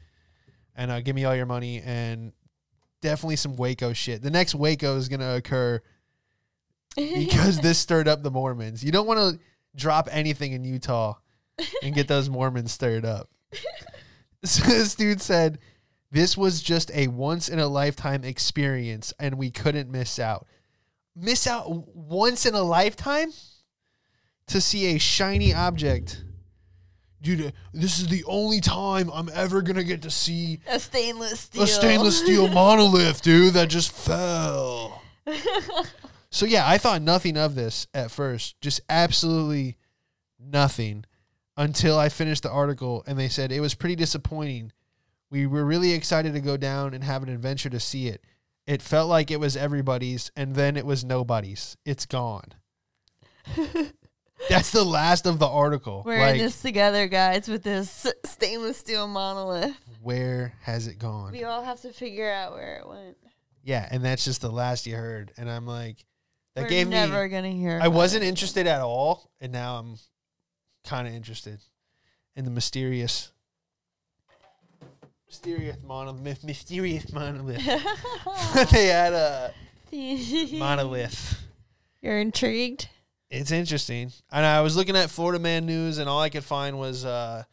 and 0.77 0.91
uh, 0.91 1.01
give 1.01 1.17
me 1.17 1.25
all 1.25 1.35
your 1.35 1.47
money, 1.47 1.81
and 1.81 2.33
definitely 3.01 3.37
some 3.37 3.57
Waco 3.57 3.93
shit. 3.95 4.23
The 4.23 4.31
next 4.31 4.55
Waco 4.55 4.97
is 4.97 5.09
gonna 5.09 5.35
occur 5.35 5.81
because 6.95 7.59
this 7.63 7.79
stirred 7.79 8.07
up 8.07 8.23
the 8.23 8.31
Mormons. 8.31 8.85
You 8.85 8.93
don't 8.93 9.07
want 9.07 9.19
to 9.19 9.41
drop 9.75 10.09
anything 10.13 10.53
in 10.53 10.63
Utah 10.63 11.15
and 11.83 11.95
get 11.95 12.07
those 12.07 12.29
Mormons 12.29 12.71
stirred 12.71 13.05
up. 13.07 13.31
So 14.45 14.65
this 14.65 14.95
dude 14.95 15.21
said, 15.23 15.59
"This 16.13 16.37
was 16.37 16.63
just 16.63 16.93
a 16.93 17.09
once 17.09 17.49
in 17.49 17.59
a 17.59 17.67
lifetime 17.67 18.23
experience, 18.23 19.13
and 19.19 19.37
we 19.37 19.51
couldn't 19.51 19.91
miss 19.91 20.21
out. 20.21 20.47
Miss 21.17 21.47
out 21.49 21.69
once 21.97 22.47
in 22.47 22.55
a 22.55 22.63
lifetime 22.63 23.33
to 24.47 24.61
see 24.61 24.95
a 24.95 24.99
shiny 24.99 25.53
object." 25.53 26.23
Dude, 27.21 27.47
uh, 27.47 27.51
this 27.73 28.01
is 28.01 28.09
the 28.09 28.25
only 28.25 28.61
time 28.61 29.11
I'm 29.13 29.31
ever 29.33 29.63
gonna 29.63 29.85
get 29.85 30.03
to 30.03 30.11
see 30.11 30.61
a 30.69 30.79
stainless 30.81 31.41
steel. 31.41 31.63
a 31.63 31.67
stainless 31.67 32.19
steel 32.19 32.49
monolith, 32.53 33.23
dude, 33.23 33.55
that 33.55 33.69
just 33.69 33.93
fell. 33.93 35.03
so 36.31 36.47
yeah, 36.47 36.69
I 36.69 36.79
thought 36.79 37.01
nothing 37.01 37.37
of 37.37 37.55
this 37.55 37.87
at 37.95 38.11
first, 38.11 38.61
just 38.61 38.81
absolutely 38.89 39.77
nothing 40.39 41.05
until 41.57 41.99
I 41.99 42.09
finished 42.09 42.43
the 42.43 42.51
article 42.51 43.05
and 43.07 43.19
they 43.19 43.29
said 43.29 43.53
it 43.53 43.61
was 43.61 43.75
pretty 43.75 43.97
disappointing. 43.97 44.73
We 45.33 45.47
were 45.47 45.65
really 45.65 45.93
excited 45.93 46.35
to 46.35 46.41
go 46.41 46.59
down 46.59 46.93
and 46.93 47.03
have 47.03 47.23
an 47.23 47.31
adventure 47.31 47.71
to 47.71 47.81
see 47.81 48.09
it. 48.09 48.23
It 48.67 48.83
felt 48.83 49.09
like 49.09 49.31
it 49.31 49.41
was 49.41 49.57
everybody's 49.57 50.31
and 50.37 50.55
then 50.55 50.77
it 50.77 50.85
was 50.85 51.05
nobody's. 51.05 51.77
It's 51.87 52.05
gone. 52.05 52.53
That's 54.49 54.71
the 54.73 54.85
last 54.85 55.27
of 55.27 55.39
the 55.39 55.49
article. 55.49 56.03
We're 56.05 56.21
like, 56.21 56.35
in 56.35 56.43
this 56.43 56.61
together, 56.61 57.07
guys, 57.07 57.49
with 57.49 57.63
this 57.63 58.07
stainless 58.27 58.77
steel 58.77 59.09
monolith. 59.09 59.75
where 60.03 60.53
has 60.63 60.87
it 60.87 60.99
gone? 60.99 61.33
We 61.33 61.45
all 61.45 61.63
have 61.63 61.81
to 61.81 61.93
figure 61.93 62.31
out 62.31 62.53
where 62.53 62.77
it 62.77 62.87
went. 62.87 63.17
Yeah, 63.65 63.89
and 63.91 64.05
that's 64.05 64.25
just 64.27 64.43
the 64.43 64.51
last 64.51 64.87
you 64.87 64.97
heard. 64.97 65.33
And 65.39 65.51
I'm 65.51 65.67
like, 65.67 66.05
that 66.55 66.65
We're 66.65 66.69
gave 66.69 66.89
never 66.89 67.23
me. 67.23 67.29
gonna 67.31 67.51
hear. 67.51 67.79
I 67.81 67.89
wasn't 67.89 68.25
it. 68.25 68.29
interested 68.29 68.67
at 68.67 68.83
all, 68.83 69.31
and 69.41 69.51
now 69.51 69.79
I'm 69.79 69.97
kind 70.85 71.09
of 71.09 71.15
interested 71.15 71.61
in 72.37 72.45
the 72.45 72.51
mysterious, 72.51 73.33
mysterious 75.33 75.79
monolith. 75.83 76.45
Mysterious 76.45 77.11
monolith. 77.11 77.57
they 78.71 78.87
had 78.89 79.15
a 79.15 79.55
monolith. 80.59 81.41
You're 82.03 82.19
intrigued. 82.19 82.89
It's 83.31 83.51
interesting. 83.51 84.13
And 84.31 84.45
I 84.45 84.61
was 84.61 84.77
looking 84.77 84.95
at 84.95 85.09
Florida 85.09 85.39
Man 85.39 85.65
News, 85.65 85.97
and 85.97 86.07
all 86.07 86.21
I 86.21 86.29
could 86.29 86.45
find 86.45 86.79
was 86.79 87.07
uh, 87.07 87.45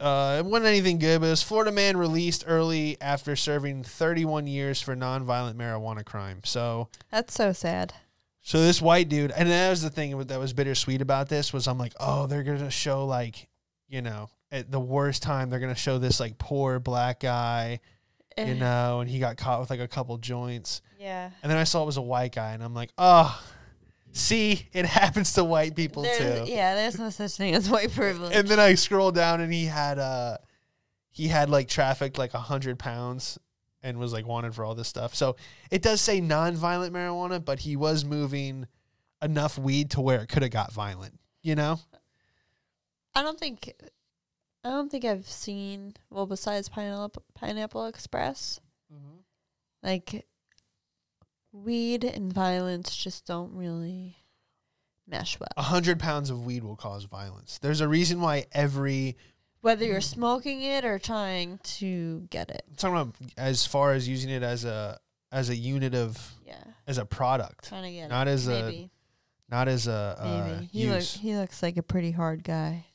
uh, 0.00 0.36
it 0.38 0.46
wasn't 0.46 0.66
anything 0.66 0.98
good, 0.98 1.20
but 1.20 1.26
it 1.26 1.30
was 1.30 1.42
Florida 1.42 1.72
Man 1.72 1.98
released 1.98 2.44
early 2.46 2.96
after 3.02 3.36
serving 3.36 3.84
31 3.84 4.46
years 4.46 4.80
for 4.80 4.96
nonviolent 4.96 5.56
marijuana 5.56 6.06
crime. 6.06 6.40
So. 6.42 6.88
That's 7.10 7.34
so 7.34 7.52
sad. 7.52 7.92
So 8.40 8.60
this 8.60 8.80
white 8.80 9.10
dude, 9.10 9.30
and 9.30 9.50
that 9.50 9.68
was 9.68 9.82
the 9.82 9.90
thing 9.90 10.18
that 10.18 10.40
was 10.40 10.54
bittersweet 10.54 11.02
about 11.02 11.28
this 11.28 11.52
was 11.52 11.68
I'm 11.68 11.78
like, 11.78 11.92
oh, 12.00 12.26
they're 12.26 12.42
gonna 12.42 12.70
show 12.70 13.04
like, 13.04 13.46
you 13.88 14.00
know, 14.00 14.30
at 14.52 14.70
the 14.70 14.78
worst 14.78 15.22
time 15.22 15.50
they're 15.50 15.58
gonna 15.58 15.74
show 15.74 15.98
this 15.98 16.20
like 16.20 16.38
poor 16.38 16.78
black 16.78 17.18
guy, 17.20 17.80
you 18.38 18.44
Eh, 18.44 18.54
know, 18.54 19.00
and 19.00 19.10
he 19.10 19.18
got 19.18 19.36
caught 19.36 19.58
with 19.60 19.70
like 19.70 19.80
a 19.80 19.88
couple 19.88 20.16
joints, 20.18 20.80
Yeah. 21.00 21.30
and 21.42 21.50
then 21.50 21.58
I 21.58 21.64
saw 21.64 21.82
it 21.82 21.86
was 21.86 21.96
a 21.96 22.02
white 22.02 22.32
guy, 22.34 22.52
and 22.52 22.62
I'm 22.62 22.74
like, 22.74 22.90
oh, 22.98 23.42
see, 24.12 24.68
it 24.72 24.86
happens 25.00 25.32
to 25.34 25.42
white 25.44 25.74
people 25.74 26.02
There's- 26.04 26.46
too. 26.46 26.52
Yeah, 26.52 26.74
there's 26.76 26.98
no 26.98 27.10
such 27.10 27.32
thing 27.32 27.54
as 27.54 27.68
white 27.68 27.92
privilege. 27.92 28.36
And 28.36 28.46
then 28.46 28.60
I 28.60 28.74
scroll 28.74 29.10
down, 29.10 29.40
and 29.40 29.52
he 29.52 29.64
had 29.64 29.98
uh, 29.98 30.36
he 31.10 31.28
had 31.28 31.50
like 31.50 31.68
trafficked 31.68 32.16
like 32.18 32.34
a 32.34 32.38
hundred 32.40 32.78
pounds. 32.78 33.38
And 33.84 33.98
was 33.98 34.12
like 34.12 34.24
wanted 34.28 34.54
for 34.54 34.64
all 34.64 34.76
this 34.76 34.86
stuff. 34.86 35.12
So 35.12 35.34
it 35.68 35.82
does 35.82 36.00
say 36.00 36.20
non-violent 36.20 36.94
marijuana, 36.94 37.44
but 37.44 37.58
he 37.58 37.74
was 37.74 38.04
moving 38.04 38.68
enough 39.20 39.58
weed 39.58 39.90
to 39.90 40.00
where 40.00 40.20
it 40.22 40.28
could 40.28 40.42
have 40.42 40.52
got 40.52 40.72
violent. 40.72 41.18
You 41.42 41.56
know? 41.56 41.80
I 43.12 43.22
don't 43.22 43.40
think 43.40 43.72
I 44.64 44.70
don't 44.70 44.90
think 44.90 45.04
I've 45.04 45.26
seen 45.28 45.94
well 46.10 46.26
besides 46.26 46.68
Pineapple 46.68 47.22
Pineapple 47.34 47.86
Express. 47.86 48.60
Like 49.82 50.26
weed 51.52 52.04
and 52.04 52.32
violence 52.32 52.96
just 52.96 53.26
don't 53.26 53.52
really 53.54 54.16
mesh 55.08 55.38
well. 55.40 55.48
A 55.56 55.62
hundred 55.62 55.98
pounds 55.98 56.30
of 56.30 56.46
weed 56.46 56.62
will 56.62 56.76
cause 56.76 57.04
violence. 57.04 57.58
There's 57.60 57.80
a 57.80 57.88
reason 57.88 58.20
why 58.20 58.46
every 58.52 59.16
Whether 59.60 59.84
you're 59.86 60.00
smoking 60.00 60.62
it 60.62 60.84
or 60.84 60.98
trying 61.00 61.58
to 61.64 62.20
get 62.30 62.50
it. 62.50 62.62
I'm 62.68 62.76
talking 62.76 62.96
about 62.96 63.14
as 63.36 63.66
far 63.66 63.92
as 63.92 64.08
using 64.08 64.30
it 64.30 64.42
as 64.44 64.64
a 64.64 64.98
as 65.32 65.48
a 65.48 65.56
unit 65.56 65.94
of 65.94 66.34
Yeah. 66.46 66.62
as 66.86 66.98
a 66.98 67.04
product, 67.04 67.68
Trying 67.68 67.84
to 67.84 67.92
get 67.92 68.08
Not 68.08 68.28
it. 68.28 68.32
as 68.32 68.48
a 68.48 68.90
not 69.48 69.66
as 69.68 69.86
a 69.88 70.16
uh, 70.20 70.44
Maybe. 70.46 70.66
he 70.66 70.86
look, 70.88 71.02
he 71.02 71.34
looks 71.36 71.62
like 71.62 71.76
a 71.76 71.82
pretty 71.82 72.12
hard 72.12 72.44
guy. 72.44 72.86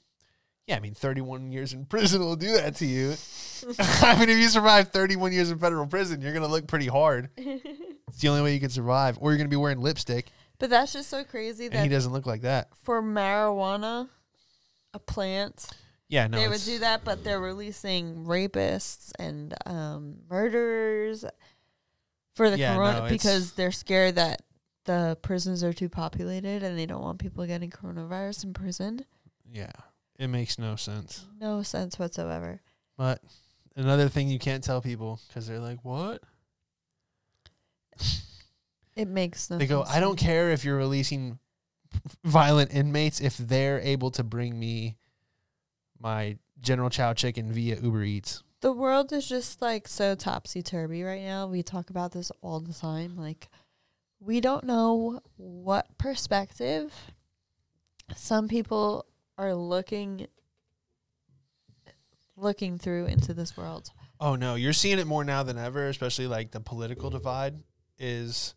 Yeah, 0.68 0.76
I 0.76 0.80
mean, 0.80 0.94
31 0.94 1.52
years 1.52 1.74
in 1.74 1.86
prison 1.86 2.22
will 2.22 2.36
do 2.36 2.52
that 2.54 2.76
to 2.76 2.86
you. 2.86 3.16
I 3.80 4.20
mean, 4.20 4.30
if 4.30 4.38
you 4.38 4.50
survive 4.50 4.90
31 4.90 5.32
years 5.32 5.50
in 5.50 5.58
federal 5.58 5.88
prison, 5.88 6.22
you're 6.22 6.34
gonna 6.34 6.48
look 6.48 6.68
pretty 6.68 6.88
hard. 6.88 7.30
It's 8.10 8.22
the 8.22 8.30
only 8.30 8.42
way 8.42 8.54
you 8.54 8.60
can 8.62 8.70
survive, 8.70 9.18
or 9.20 9.32
you're 9.32 9.38
gonna 9.38 9.50
be 9.50 9.58
wearing 9.58 9.82
lipstick, 9.82 10.28
But 10.60 10.70
that's 10.70 10.94
just 10.94 11.10
so 11.10 11.26
crazy 11.26 11.66
and 11.66 11.76
he 11.84 11.90
doesn't 11.90 12.14
look 12.14 12.26
like 12.26 12.42
that. 12.44 12.70
for 12.74 13.02
marijuana, 13.04 14.08
a 14.94 15.00
plant, 15.00 15.68
Yeah, 16.08 16.28
no, 16.28 16.38
they 16.40 16.48
would 16.48 16.64
do 16.64 16.80
that, 16.80 17.04
but 17.04 17.26
they're 17.26 17.42
releasing 17.42 18.24
rapists 18.26 19.12
and 19.20 19.54
um, 19.66 20.20
murderers 20.30 21.26
for 22.34 22.50
the 22.50 22.58
Yeah, 22.58 22.76
corona 22.76 23.02
no, 23.02 23.10
because 23.10 23.52
they're 23.54 23.74
scared 23.74 24.16
that 24.16 24.42
the 24.86 25.18
prisons 25.22 25.62
are 25.64 25.74
too 25.74 25.90
populated 25.90 26.64
and 26.64 26.80
they 26.80 26.86
don't 26.86 27.02
want 27.02 27.20
people 27.20 27.46
getting 27.46 27.70
coronavirus 27.70 28.46
in 28.46 28.54
prison. 28.54 29.06
Yeah, 29.52 29.72
it 30.18 30.28
makes 30.28 30.58
no 30.58 30.76
sense. 30.76 31.26
No 31.40 31.64
sense 31.64 32.00
whatsoever. 32.00 32.62
But 32.98 33.22
another 33.76 34.10
thing 34.10 34.30
you 34.30 34.40
can't 34.40 34.64
tell 34.64 34.82
people 34.82 35.20
because 35.28 35.48
they're 35.48 35.60
like, 35.60 35.84
"What?" 35.84 36.22
It 38.96 39.08
makes 39.08 39.50
no. 39.50 39.58
They 39.58 39.68
go, 39.68 39.84
sense 39.84 39.96
"I 39.96 40.00
don't 40.00 40.18
care 40.18 40.52
if 40.52 40.66
you're 40.66 40.78
releasing 40.78 41.40
violent 42.24 42.74
inmates 42.74 43.22
if 43.22 43.38
they're 43.38 43.80
able 43.80 44.12
to 44.12 44.24
bring 44.24 44.60
me 44.60 44.98
my 46.00 46.38
General 46.60 46.90
Chow 46.90 47.14
chicken 47.14 47.52
via 47.52 47.80
Uber 47.80 48.04
Eats." 48.04 48.44
The 48.62 48.74
world 48.74 49.14
is 49.14 49.30
just 49.30 49.62
like 49.62 49.88
so 49.88 50.16
topsy 50.16 50.64
turvy 50.64 51.04
right 51.04 51.22
now. 51.22 51.46
We 51.46 51.62
talk 51.62 51.92
about 51.92 52.12
this 52.12 52.32
all 52.42 52.60
the 52.60 52.74
time. 52.74 53.16
Like, 53.16 53.50
we 54.20 54.42
don't 54.42 54.64
know 54.64 55.22
what 55.36 55.96
perspective 56.00 56.92
some 58.16 58.48
people 58.48 59.06
are 59.38 59.53
looking 59.53 60.27
looking 62.36 62.77
through 62.77 63.06
into 63.06 63.34
this 63.34 63.58
world. 63.58 63.91
Oh 64.20 64.36
no, 64.36 64.56
you're 64.56 64.74
seeing 64.74 65.00
it 65.00 65.08
more 65.08 65.24
now 65.24 65.44
than 65.44 65.58
ever, 65.58 65.88
especially 65.88 66.27
like 66.27 66.51
the 66.51 66.60
political 66.60 67.10
divide 67.10 67.56
is 68.00 68.53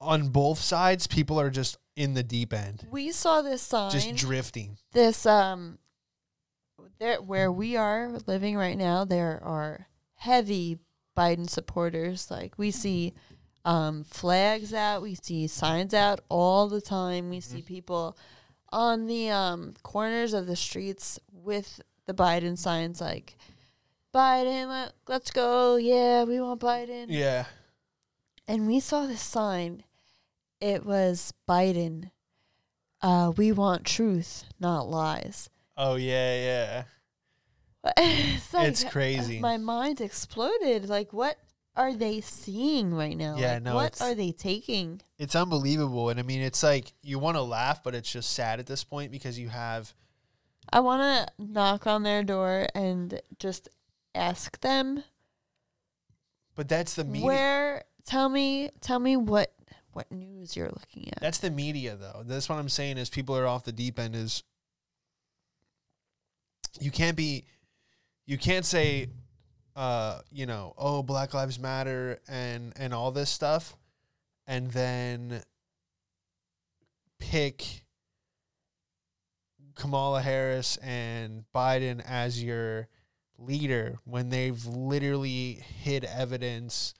on 0.00 0.28
both 0.28 0.58
sides. 0.58 1.06
People 1.06 1.40
are 1.40 1.50
just 1.50 1.76
in 1.94 2.14
the 2.14 2.22
deep 2.22 2.52
end, 2.54 2.86
We 2.90 3.12
saw 3.12 3.42
this 3.42 3.60
sign. 3.62 3.90
just 3.90 4.14
drifting. 4.16 4.78
this 4.92 5.26
um 5.26 5.78
there 6.98 7.20
where 7.20 7.52
we 7.52 7.76
are 7.76 8.12
living 8.26 8.56
right 8.56 8.78
now 8.78 9.04
there 9.04 9.40
are 9.44 9.88
heavy 10.14 10.78
biden 11.16 11.48
supporters 11.50 12.30
like 12.30 12.54
we 12.56 12.70
see 12.70 13.12
um 13.64 14.04
flags 14.04 14.72
out 14.72 15.02
we 15.02 15.14
see 15.14 15.46
signs 15.46 15.92
out 15.92 16.20
all 16.28 16.68
the 16.68 16.80
time 16.80 17.28
we 17.28 17.40
see 17.40 17.60
people 17.60 18.16
on 18.72 19.06
the 19.06 19.30
um 19.30 19.74
corners 19.82 20.32
of 20.32 20.46
the 20.46 20.56
streets 20.56 21.18
with 21.32 21.80
the 22.06 22.14
biden 22.14 22.56
signs 22.56 23.00
like 23.00 23.36
biden 24.14 24.68
let, 24.68 24.92
let's 25.06 25.30
go 25.30 25.76
yeah 25.76 26.24
we 26.24 26.40
want 26.40 26.60
biden 26.60 27.06
Yeah, 27.08 27.44
and 28.48 28.66
we 28.66 28.80
saw 28.80 29.06
this 29.06 29.22
sign. 29.22 29.84
It 30.60 30.84
was 30.84 31.32
Biden. 31.48 32.10
Uh, 33.00 33.32
we 33.36 33.50
want 33.50 33.84
truth, 33.84 34.44
not 34.60 34.88
lies. 34.88 35.50
Oh 35.76 35.96
yeah, 35.96 36.36
yeah. 36.36 36.82
it's, 37.96 38.54
like, 38.54 38.68
It's 38.68 38.84
crazy. 38.84 39.40
My 39.40 39.56
mind 39.56 40.00
exploded. 40.00 40.88
Like, 40.88 41.12
what 41.12 41.36
are 41.76 41.94
they 41.94 42.20
seeing 42.20 42.94
right 42.94 43.16
now? 43.16 43.36
Yeah, 43.38 43.54
Like, 43.54 43.62
no, 43.62 43.74
What 43.74 44.00
are 44.02 44.14
they 44.14 44.32
taking? 44.32 45.00
It's 45.18 45.34
unbelievable, 45.34 46.10
and 46.10 46.20
I 46.20 46.22
mean, 46.22 46.40
it's 46.42 46.62
like 46.62 46.92
you 47.02 47.18
want 47.18 47.36
to 47.36 47.42
laugh, 47.42 47.82
but 47.82 47.94
it's 47.94 48.10
just 48.10 48.30
sad 48.32 48.58
at 48.60 48.66
this 48.66 48.84
point 48.84 49.10
because 49.12 49.38
you 49.38 49.48
have 49.48 49.94
I 50.72 50.80
want 50.80 51.02
to 51.02 51.32
knock 51.42 51.86
on 51.86 52.02
their 52.02 52.22
door 52.22 52.66
and 52.74 53.20
just 53.38 53.68
ask 54.14 54.60
them 54.60 55.02
But 56.54 56.68
that's 56.68 56.94
the 56.94 57.04
media. 57.04 57.26
where. 57.26 57.84
Tell 58.04 58.28
me, 58.28 58.70
tell 58.80 58.98
me 58.98 59.16
what 59.16 59.52
what 59.92 60.10
news 60.10 60.56
you're 60.56 60.68
looking 60.70 61.08
at. 61.12 61.20
That's 61.20 61.38
the 61.38 61.50
media, 61.50 61.96
though. 61.96 62.24
That's 62.26 62.48
what 62.48 62.58
I'm 62.58 62.68
saying. 62.68 62.98
Is 62.98 63.08
people 63.08 63.36
are 63.36 63.46
off 63.46 63.62
the 63.64 63.70
deep 63.72 63.98
end. 63.98 64.16
Is 64.16 64.42
you 66.80 66.90
can't 66.90 67.16
be, 67.16 67.44
you 68.26 68.38
can't 68.38 68.64
say, 68.64 69.08
uh, 69.76 70.20
you 70.30 70.46
know, 70.46 70.74
oh, 70.76 71.02
Black 71.02 71.34
Lives 71.34 71.58
Matter 71.58 72.20
and 72.28 72.72
and 72.76 72.92
all 72.92 73.10
this 73.10 73.30
stuff, 73.30 73.76
and 74.46 74.70
then 74.70 75.42
pick 77.18 77.84
Kamala 79.74 80.20
Harris 80.20 80.76
and 80.78 81.44
Biden 81.54 82.02
as 82.06 82.42
your 82.42 82.88
leader 83.38 83.98
when 84.04 84.28
they've 84.28 84.64
literally 84.66 85.64
hid 85.82 86.04
evidence 86.04 86.94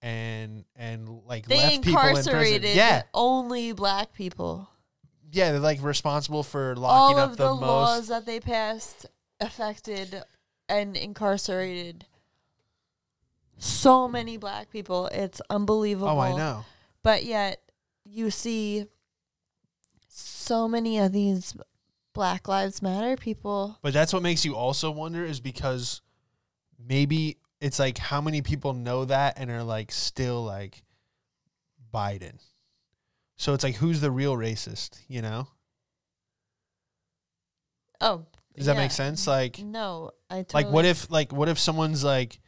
and 0.00 0.64
and 0.76 1.08
like 1.26 1.46
they 1.46 1.56
left 1.56 1.82
people 1.82 2.00
in 2.00 2.12
prison. 2.14 2.32
incarcerated 2.32 2.76
Yeah, 2.76 3.02
only 3.14 3.72
black 3.72 4.12
people. 4.14 4.68
yeah, 5.30 5.52
they're 5.52 5.60
like 5.60 5.82
responsible 5.82 6.42
for 6.42 6.74
all 6.76 6.82
locking 6.82 7.18
up 7.18 7.30
of 7.32 7.36
the, 7.36 7.44
the, 7.44 7.54
most. 7.54 7.60
laws 7.60 8.08
that 8.08 8.26
they 8.26 8.40
passed 8.40 9.06
affected 9.40 10.22
and 10.68 10.96
incarcerated 10.96 12.04
so 13.58 14.08
many 14.08 14.36
black 14.36 14.70
people. 14.70 15.06
It's 15.06 15.40
unbelievable. 15.50 16.08
oh, 16.08 16.18
I 16.18 16.36
know. 16.36 16.64
But 17.02 17.24
yet 17.24 17.60
you 18.04 18.30
see 18.30 18.86
so 20.08 20.68
many 20.68 20.98
of 20.98 21.12
these 21.12 21.56
Black 22.14 22.48
Lives 22.48 22.82
Matter 22.82 23.16
people. 23.16 23.78
But 23.82 23.92
that's 23.92 24.12
what 24.12 24.22
makes 24.22 24.44
you 24.44 24.56
also 24.56 24.90
wonder 24.90 25.24
is 25.24 25.40
because 25.40 26.00
maybe 26.78 27.38
it's 27.60 27.78
like 27.78 27.98
how 27.98 28.20
many 28.20 28.42
people 28.42 28.72
know 28.72 29.04
that 29.04 29.38
and 29.38 29.50
are 29.50 29.62
like 29.62 29.92
still 29.92 30.44
like 30.44 30.82
Biden. 31.92 32.40
So 33.36 33.54
it's 33.54 33.62
like 33.62 33.76
who's 33.76 34.00
the 34.00 34.10
real 34.10 34.36
racist, 34.36 35.00
you 35.06 35.22
know? 35.22 35.48
Oh, 38.00 38.26
Does 38.58 38.66
that 38.66 38.76
yeah. 38.76 38.82
make 38.82 38.90
sense? 38.90 39.26
Like 39.26 39.58
No, 39.58 40.10
I 40.28 40.42
totally 40.42 40.64
like 40.64 40.72
what 40.72 40.84
if 40.84 41.10
like 41.10 41.32
what 41.32 41.48
if 41.48 41.58
someone's 41.58 42.04
like 42.04 42.38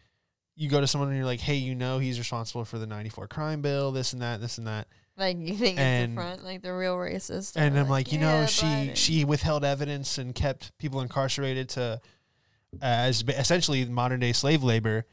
you 0.57 0.69
go 0.69 0.81
to 0.81 0.87
someone 0.87 1.09
and 1.09 1.17
you're 1.17 1.27
like, 1.27 1.41
"Hey, 1.41 1.55
you 1.55 1.75
know 1.75 1.99
he's 1.99 2.19
responsible 2.19 2.67
for 2.67 2.79
the 2.79 2.87
94 2.87 3.29
crime 3.29 3.63
bill, 3.63 3.93
this 3.93 4.13
and 4.13 4.21
that, 4.21 4.41
this 4.41 4.59
and 4.59 4.67
that." 4.67 4.89
like 5.21 5.39
you 5.39 5.55
think 5.55 5.73
it's 5.75 5.81
and- 5.81 6.13
the 6.13 6.21
front, 6.21 6.45
like 6.45 6.63
the 6.63 6.73
real 6.73 6.97
racist. 6.97 7.53
and 7.57 7.79
I'm 7.79 7.89
like, 7.89 8.11
you 8.11 8.19
know, 8.19 8.47
she 8.47 8.93
she 8.95 9.25
withheld 9.25 9.65
evidence 9.65 10.19
and 10.19 10.35
kept 10.35 10.77
people 10.79 11.01
incarcerated 11.03 11.69
to 11.71 11.83
uh, 11.83 11.99
as 12.81 13.23
essentially 13.29 13.85
modern 13.85 14.21
day 14.21 14.33
slave 14.33 14.63
labor, 14.63 15.05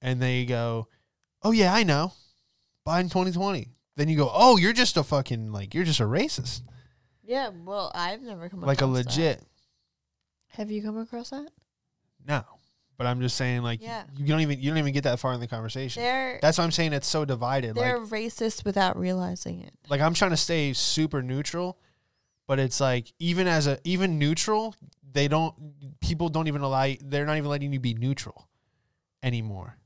and 0.00 0.20
they 0.20 0.44
go, 0.44 0.88
oh 1.42 1.50
yeah, 1.50 1.72
I 1.74 1.82
know, 1.82 2.12
Biden 2.86 3.10
2020. 3.10 3.68
Then 3.96 4.08
you 4.08 4.16
go, 4.16 4.30
oh, 4.32 4.56
you're 4.56 4.72
just 4.72 4.96
a 4.96 5.02
fucking 5.02 5.52
like 5.52 5.74
you're 5.74 5.84
just 5.84 6.00
a 6.00 6.04
racist, 6.04 6.62
Yeah, 7.22 7.50
well, 7.64 7.90
I've 7.94 8.22
never 8.22 8.48
come 8.48 8.60
like 8.60 8.80
a 8.80 8.86
legit. 8.86 9.38
that. 9.40 9.46
Have 10.52 10.70
you 10.70 10.82
come 10.82 10.98
across 10.98 11.30
that? 11.30 11.48
no. 12.26 12.42
But 12.98 13.06
I'm 13.08 13.20
just 13.20 13.36
saying, 13.36 13.62
like, 13.62 13.82
Yeah. 13.82 14.04
you 14.16 14.26
don't 14.26 14.40
even 14.42 14.60
you 14.60 14.70
don't 14.70 14.78
even 14.78 14.92
get 14.92 15.04
that 15.04 15.18
far 15.18 15.32
in 15.32 15.40
the 15.40 15.48
conversation. 15.48 16.02
They're 16.02 16.38
That's 16.40 16.58
why 16.58 16.62
I'm 16.64 16.70
saying 16.70 16.92
it's 16.92 17.08
so 17.08 17.24
divided. 17.24 17.74
they're 17.74 17.98
Like, 17.98 18.10
racist 18.10 18.64
without 18.64 18.96
realizing 18.96 19.60
it. 19.62 19.74
like 19.88 20.00
I'm 20.00 20.14
trying 20.14 20.30
to 20.30 20.36
stay 20.36 20.72
super 20.72 21.20
neutral, 21.20 21.78
but 22.46 22.60
it's 22.60 22.80
like 22.80 23.12
even 23.18 23.48
as 23.48 23.66
a 23.66 23.78
even 23.82 24.18
neutral, 24.20 24.76
they 25.10 25.26
don't 25.26 25.54
people 26.00 26.28
don't 26.28 26.46
even 26.46 26.60
allow 26.60 26.92
they're 27.00 27.24
not 27.26 27.38
even 27.38 27.50
letting 27.50 27.72
you 27.72 27.80
be 27.80 27.94
neutral 27.94 28.46
anymore. 29.22 29.78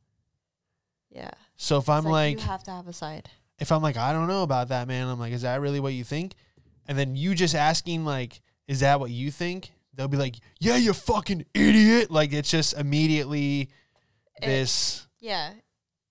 Yeah. 1.11 1.31
So 1.57 1.77
if 1.79 1.85
It's 1.85 1.89
I'm 1.89 2.05
like, 2.05 2.39
you 2.39 2.45
have 2.45 2.65
to 2.65 2.71
have 2.73 2.89
a 2.89 2.93
side. 2.93 3.31
if 3.59 3.73
I'm 3.73 3.83
like 3.83 3.97
I 3.97 4.13
don't 4.13 4.27
know 4.29 4.43
about 4.43 4.69
that 4.69 4.89
man, 4.89 5.09
I'm 5.09 5.19
like 5.19 5.33
is 5.33 5.43
that 5.43 5.61
really 5.61 5.81
what 5.81 5.95
you 5.95 6.05
think? 6.05 6.35
And 6.87 6.99
then 6.99 7.17
you 7.17 7.35
just 7.35 7.55
asking 7.55 8.05
like 8.05 8.43
is 8.69 8.81
that 8.81 9.01
what 9.01 9.11
you 9.11 9.31
think? 9.31 9.73
They'll 9.97 10.09
be 10.09 10.17
like, 10.19 10.37
"Yeah, 10.61 10.77
you 10.77 10.93
fucking 10.93 11.47
idiot." 11.55 12.11
Like 12.11 12.33
it's 12.33 12.51
just 12.51 12.75
immediately 12.75 13.71
It- 14.43 14.47
this 14.47 15.07
Yeah. 15.21 15.55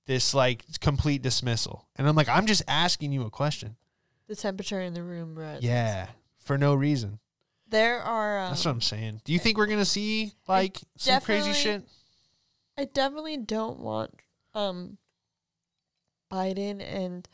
this 0.08 0.34
like 0.34 0.64
complete 0.82 1.22
dismissal. 1.22 1.88
And 1.96 2.08
I'm 2.08 2.16
like, 2.16 2.28
"I'm 2.30 2.46
just 2.48 2.64
asking 2.68 3.12
you 3.12 3.24
a 3.26 3.30
question." 3.30 3.78
The 4.28 4.36
temperature 4.36 4.82
in 4.82 4.94
the 4.96 5.04
room 5.04 5.38
rises. 5.38 5.64
Yeah, 5.64 6.10
for 6.40 6.58
no 6.58 6.74
reason. 6.74 7.20
There 7.68 8.02
are 8.02 8.40
um, 8.40 8.50
That's 8.52 8.66
what 8.66 8.72
I'm 8.72 8.82
saying. 8.82 9.22
Do 9.24 9.34
you 9.34 9.40
think 9.40 9.58
we're 9.58 9.68
gonna 9.68 9.86
see 9.86 10.34
like 10.48 10.80
some 10.98 11.22
crazy 11.22 11.54
shit? 11.54 11.84
I 12.78 12.86
definitely 12.86 13.38
don't 13.38 13.80
want 13.80 14.12
um 14.54 14.98
Biden 16.32 16.82
and 16.82 17.28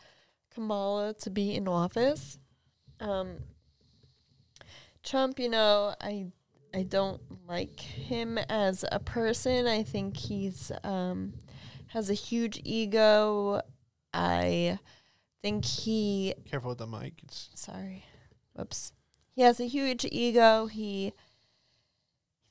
Kamala 0.53 1.13
to 1.15 1.29
be 1.29 1.55
in 1.55 1.67
office. 1.67 2.37
Um 2.99 3.37
Trump, 5.03 5.39
you 5.39 5.49
know, 5.49 5.95
I 5.99 6.27
I 6.73 6.83
don't 6.83 7.21
like 7.47 7.79
him 7.79 8.37
as 8.37 8.85
a 8.91 8.99
person. 8.99 9.67
I 9.67 9.83
think 9.83 10.17
he's 10.17 10.71
um 10.83 11.33
has 11.87 12.09
a 12.09 12.13
huge 12.13 12.61
ego. 12.63 13.61
I 14.13 14.79
think 15.41 15.65
he 15.65 16.33
Careful 16.49 16.69
with 16.69 16.77
the 16.77 16.87
mic. 16.87 17.13
It's 17.23 17.49
sorry. 17.55 18.05
Whoops. 18.53 18.93
He 19.35 19.41
has 19.41 19.59
a 19.59 19.65
huge 19.67 20.05
ego. 20.11 20.67
He 20.67 21.13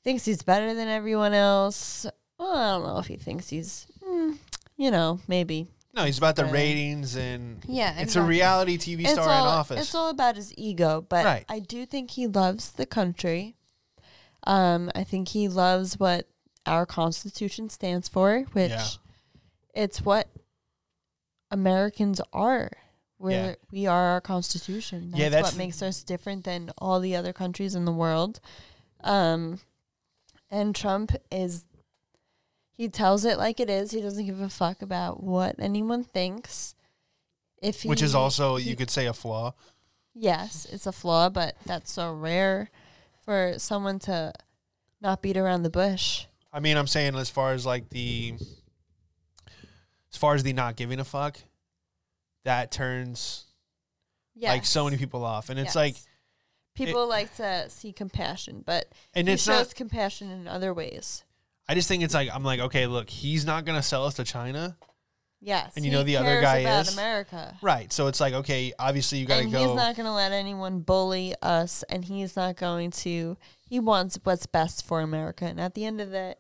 thinks 0.03 0.25
he's 0.25 0.43
better 0.43 0.75
than 0.75 0.89
everyone 0.89 1.35
else. 1.35 2.07
Well, 2.39 2.57
I 2.57 2.71
don't 2.71 2.87
know 2.87 2.99
if 2.99 3.07
he 3.07 3.17
thinks 3.17 3.51
he's, 3.51 3.87
mm, 4.03 4.39
you 4.77 4.91
know, 4.91 5.21
maybe. 5.29 5.69
no, 5.95 6.05
he's 6.05 6.17
about 6.17 6.37
the 6.37 6.47
ratings 6.47 7.17
and 7.17 7.63
Yeah, 7.69 8.01
it's 8.01 8.17
a 8.17 8.23
reality 8.23 8.79
TV 8.79 9.07
star 9.07 9.29
all, 9.29 9.41
in 9.41 9.47
office. 9.47 9.81
It's 9.81 9.95
all 9.95 10.09
about 10.09 10.37
his 10.37 10.55
ego, 10.57 11.05
but 11.07 11.25
Right. 11.25 11.45
I 11.51 11.59
do 11.59 11.85
think 11.85 12.13
he 12.13 12.27
loves 12.27 12.73
the 12.73 12.87
country. 12.87 13.57
Um, 14.45 14.91
I 14.95 15.05
think 15.05 15.29
he 15.29 15.49
loves 15.49 15.99
what 15.99 16.27
our 16.67 16.87
Constitution 16.87 17.69
stands 17.71 18.09
for, 18.09 18.41
which 18.53 18.71
Yeah. 18.71 18.87
it's 19.75 20.01
what 20.03 20.29
Americans 21.51 22.21
are. 22.33 22.71
We're, 23.19 23.31
Yeah. 23.31 23.55
We 23.71 23.87
are 23.87 24.13
our 24.13 24.21
Constitution. 24.21 25.11
That's, 25.11 25.21
Yeah, 25.21 25.29
that's 25.29 25.49
what 25.49 25.57
makes 25.57 25.83
us 25.83 26.03
different 26.03 26.45
than 26.45 26.71
all 26.79 27.01
the 27.01 27.15
other 27.17 27.33
countries 27.33 27.75
in 27.75 27.85
the 27.85 27.93
world. 27.93 28.41
Um, 29.03 29.61
and 30.51 30.75
Trump 30.75 31.13
is, 31.31 31.65
he 32.73 32.89
tells 32.89 33.25
it 33.25 33.37
like 33.37 33.61
it 33.61 33.69
is. 33.69 33.91
He 33.91 34.01
doesn't 34.01 34.25
give 34.25 34.41
a 34.41 34.49
fuck 34.49 34.81
about 34.81 35.23
what 35.23 35.57
anyone 35.59 36.03
thinks. 36.05 36.75
If 37.63 37.85
which 37.85 38.01
is 38.01 38.15
also 38.15 38.57
he- 38.57 38.71
you 38.71 38.77
could 38.77 38.91
say 38.91 39.05
a 39.07 39.13
flaw. 39.13 39.53
Yes, 40.15 40.67
it's 40.73 40.87
a 40.87 40.93
flaw, 40.93 41.29
but 41.29 41.57
that's 41.67 41.93
so 41.93 42.13
rare 42.13 42.71
for 43.21 43.55
someone 43.59 43.99
to 44.01 44.33
not 45.01 45.23
beat 45.23 45.37
around 45.37 45.63
the 45.63 45.71
bush. 45.71 46.27
I 46.53 46.61
mean, 46.61 46.77
I'm 46.77 46.87
saying 46.87 47.15
as 47.15 47.31
far 47.31 47.53
as 47.53 47.65
like 47.65 47.89
the 47.91 48.35
as 50.13 50.17
far 50.19 50.35
as 50.35 50.43
the 50.43 50.53
not 50.53 50.77
giving 50.77 50.99
a 51.01 51.05
fuck, 51.05 51.39
that 52.45 52.71
turns 52.71 53.45
Yes. 54.35 54.49
like 54.51 54.67
so 54.67 54.85
many 54.85 54.97
people 54.97 55.25
off, 55.25 55.51
and 55.51 55.59
it's 55.59 55.69
Yes. 55.69 55.77
like, 55.77 55.97
people 56.75 57.07
like 57.09 57.35
to 57.37 57.69
see 57.69 57.93
compassion, 57.93 58.63
but 58.65 58.91
and 59.15 59.29
it's 59.29 59.43
shows 59.43 59.69
not. 59.69 59.75
compassion 59.75 60.31
in 60.31 60.49
other 60.49 60.73
ways. 60.75 61.25
I 61.69 61.75
just 61.75 61.87
think 61.89 62.03
it's 62.03 62.15
like 62.15 62.29
I'm 62.33 62.43
like, 62.43 62.59
okay, 62.61 62.87
look, 62.87 63.11
he's 63.11 63.45
not 63.45 63.65
gonna 63.65 63.83
sell 63.83 64.05
us 64.07 64.15
to 64.15 64.25
China, 64.25 64.77
Yes, 65.43 65.73
And 65.75 65.87
you 65.87 65.91
know 65.91 66.03
the 66.03 66.19
other 66.19 66.41
guy 66.43 66.59
about 66.59 66.87
is? 66.89 66.93
America, 66.93 67.57
right? 67.63 67.91
So 67.91 68.09
it's 68.09 68.21
like, 68.21 68.35
okay, 68.35 68.75
obviously 68.79 69.19
you 69.19 69.27
got 69.27 69.39
to 69.39 69.49
go. 69.49 69.67
he's 69.67 69.75
not 69.75 69.97
going 69.97 70.05
to 70.05 70.13
let 70.13 70.33
anyone 70.33 70.81
bully 70.81 71.35
us, 71.41 71.83
and 71.85 72.05
he's 72.05 72.37
not 72.37 72.57
going 72.57 72.91
to. 72.91 73.39
He 73.67 73.81
wants 73.81 74.19
what's 74.23 74.45
best 74.45 74.85
for 74.85 75.01
America, 75.01 75.47
and 75.47 75.59
at 75.59 75.73
the 75.75 75.87
end 75.87 75.99
of 76.01 76.11
the, 76.11 76.37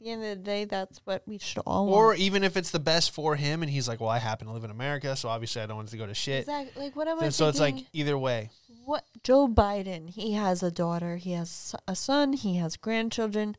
the 0.00 0.10
end 0.10 0.22
of 0.22 0.28
the 0.28 0.44
day, 0.44 0.66
that's 0.66 1.00
what 1.04 1.22
we 1.26 1.38
should 1.38 1.62
all 1.66 1.88
or 1.88 2.08
want. 2.08 2.18
even 2.18 2.44
if 2.44 2.58
it's 2.58 2.70
the 2.70 2.78
best 2.78 3.12
for 3.12 3.36
him, 3.36 3.62
and 3.62 3.70
he's 3.70 3.88
like, 3.88 4.00
well, 4.00 4.10
I 4.10 4.18
happen 4.18 4.46
to 4.48 4.52
live 4.52 4.64
in 4.64 4.70
America, 4.70 5.16
so 5.16 5.30
obviously 5.30 5.62
I 5.62 5.66
don't 5.66 5.76
want 5.76 5.88
to 5.88 5.96
go 5.96 6.06
to 6.06 6.14
shit. 6.14 6.40
Exactly. 6.40 6.82
Like 6.84 6.94
what 6.94 7.08
am 7.08 7.20
I 7.20 7.30
so 7.30 7.48
it's 7.48 7.60
like 7.60 7.76
either 7.94 8.18
way. 8.18 8.50
what 8.84 9.04
Joe 9.22 9.48
Biden, 9.48 10.10
he 10.10 10.34
has 10.34 10.62
a 10.62 10.70
daughter, 10.70 11.16
he 11.16 11.32
has 11.32 11.74
a 11.88 11.96
son, 11.96 12.34
he 12.34 12.56
has 12.56 12.76
grandchildren. 12.76 13.56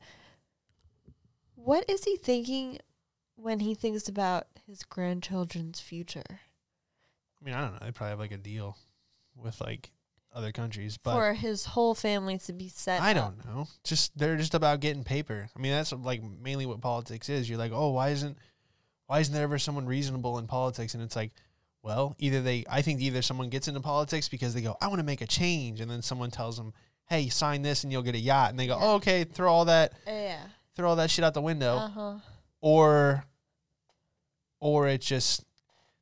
What 1.56 1.90
is 1.90 2.04
he 2.04 2.16
thinking 2.16 2.78
when 3.36 3.62
he 3.62 3.74
thinks 3.74 4.08
about 4.08 4.48
his 4.68 4.84
grandchildren's 4.84 5.80
future? 5.80 6.24
I 6.30 7.46
mean, 7.46 7.54
I 7.54 7.62
don't 7.62 7.74
know. 7.74 7.80
They 7.86 7.92
probably 7.92 8.12
have 8.12 8.20
like 8.20 8.32
a 8.32 8.38
deal 8.38 8.78
with 9.36 9.60
like 9.62 9.92
other 10.34 10.52
countries, 10.52 10.98
but 10.98 11.14
For 11.14 11.34
his 11.34 11.66
whole 11.66 11.94
family 11.94 12.38
to 12.40 12.54
be 12.54 12.68
set 12.70 13.02
I 13.02 13.12
up. 13.12 13.16
don't 13.18 13.46
know. 13.46 13.68
Just 13.84 14.18
they're 14.18 14.38
just 14.38 14.54
about 14.56 14.80
getting 14.80 15.04
paper. 15.04 15.50
I 15.56 15.60
mean, 15.60 15.72
that's 15.72 15.92
like 15.94 16.22
mainly 16.24 16.66
what 16.66 16.82
politics 16.82 17.30
is. 17.30 17.50
You're 17.50 17.60
like, 17.60 17.72
oh, 17.74 17.90
why 17.92 18.10
isn't 18.10 18.38
why 19.08 19.20
isn't 19.20 19.34
there 19.34 19.44
ever 19.44 19.60
someone 19.60 19.86
reasonable 19.86 20.38
in 20.40 20.48
politics? 20.48 20.94
And 20.94 21.04
it's 21.04 21.16
like, 21.16 21.32
well, 21.84 22.16
either 22.18 22.42
they, 22.42 22.64
I 22.70 22.82
think 22.82 23.02
either 23.02 23.22
someone 23.22 23.50
gets 23.50 23.68
into 23.68 23.82
politics 23.82 24.30
because 24.30 24.54
they 24.54 24.62
go, 24.62 24.78
I 24.82 24.88
want 24.88 25.00
to 25.00 25.06
make 25.06 25.20
a 25.22 25.28
change, 25.28 25.82
and 25.82 25.92
then 25.92 26.02
someone 26.02 26.32
tells 26.32 26.56
them, 26.56 26.74
hey, 27.10 27.28
sign 27.28 27.62
this 27.62 27.84
and 27.84 27.92
you'll 27.92 28.02
get 28.02 28.16
a 28.16 28.20
yacht, 28.20 28.50
and 28.52 28.58
they 28.58 28.66
go, 28.66 28.78
Yeah. 28.80 28.86
oh, 28.86 28.96
okay, 28.96 29.26
throw 29.26 29.52
all 29.52 29.66
that, 29.66 29.92
Yeah. 30.08 30.40
throw 30.76 30.90
all 30.90 30.96
that 30.96 31.12
shit 31.12 31.26
out 31.26 31.34
the 31.34 31.42
window, 31.42 31.76
Uh-huh. 31.76 32.14
or, 32.62 33.26
or 34.64 34.88
it's 34.88 35.06
just 35.06 35.44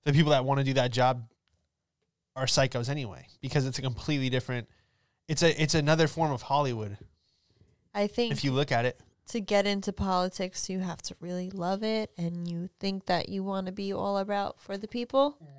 the 0.03 0.13
people 0.13 0.31
that 0.31 0.45
want 0.45 0.59
to 0.59 0.63
do 0.63 0.73
that 0.73 0.91
job 0.91 1.27
are 2.35 2.45
psychos 2.45 2.89
anyway 2.89 3.25
because 3.41 3.65
it's 3.65 3.79
a 3.79 3.81
completely 3.81 4.29
different. 4.29 4.69
It's 5.27 5.41
a 5.41 5.61
it's 5.61 5.73
another 5.73 6.07
form 6.07 6.31
of 6.31 6.43
Hollywood 6.43 6.97
I 7.93 8.05
think 8.05 8.31
if 8.31 8.43
you 8.43 8.51
look 8.51 8.71
at 8.71 8.85
it. 8.85 8.99
to 9.29 9.41
get 9.41 9.65
into 9.65 9.91
politics, 9.91 10.69
you 10.69 10.79
have 10.79 11.01
to 11.03 11.15
really 11.19 11.49
love 11.49 11.83
it 11.83 12.11
and 12.17 12.47
you 12.47 12.69
think 12.79 13.07
that 13.07 13.29
you 13.29 13.43
want 13.43 13.65
to 13.65 13.71
be 13.71 13.91
all 13.91 14.19
about 14.19 14.59
for 14.59 14.77
the 14.77 14.87
people. 14.87 15.37
Mm-hmm. 15.41 15.57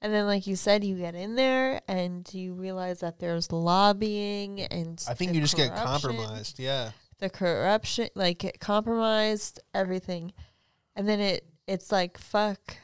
And 0.00 0.14
then, 0.14 0.26
like 0.26 0.46
you 0.46 0.54
said, 0.54 0.84
you 0.84 0.94
get 0.96 1.16
in 1.16 1.34
there 1.34 1.80
and 1.88 2.32
you 2.32 2.54
realize 2.54 3.00
that 3.00 3.18
there's 3.18 3.50
lobbying 3.50 4.60
and 4.60 5.04
I 5.08 5.14
think 5.14 5.34
you 5.34 5.40
just 5.40 5.56
get 5.56 5.74
compromised. 5.74 6.60
Yeah. 6.60 6.92
The 7.18 7.28
corruption, 7.28 8.10
like 8.14 8.44
it 8.44 8.60
compromised 8.60 9.58
everything, 9.74 10.32
and 10.94 11.08
then 11.08 11.18
it 11.18 11.44
it's 11.68 11.92
like 11.92 12.18
fuck, 12.18 12.76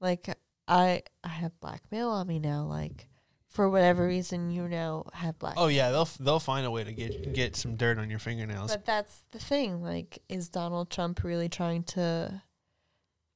like 0.00 0.34
I 0.66 1.02
I 1.22 1.28
have 1.28 1.58
blackmail 1.60 2.08
on 2.08 2.26
me 2.26 2.38
now. 2.38 2.64
Like 2.64 3.08
for 3.48 3.68
whatever 3.68 4.06
reason, 4.06 4.50
you 4.50 4.68
now 4.68 5.06
have 5.12 5.38
black. 5.38 5.54
Oh 5.56 5.66
yeah, 5.66 5.90
they'll 5.90 6.02
f- 6.02 6.18
they'll 6.18 6.38
find 6.38 6.64
a 6.64 6.70
way 6.70 6.84
to 6.84 6.92
get 6.92 7.34
get 7.34 7.56
some 7.56 7.76
dirt 7.76 7.98
on 7.98 8.08
your 8.08 8.18
fingernails. 8.18 8.70
But 8.70 8.84
that's 8.86 9.24
the 9.32 9.38
thing. 9.38 9.82
Like, 9.82 10.22
is 10.28 10.48
Donald 10.48 10.90
Trump 10.90 11.24
really 11.24 11.48
trying 11.48 11.82
to 11.84 12.42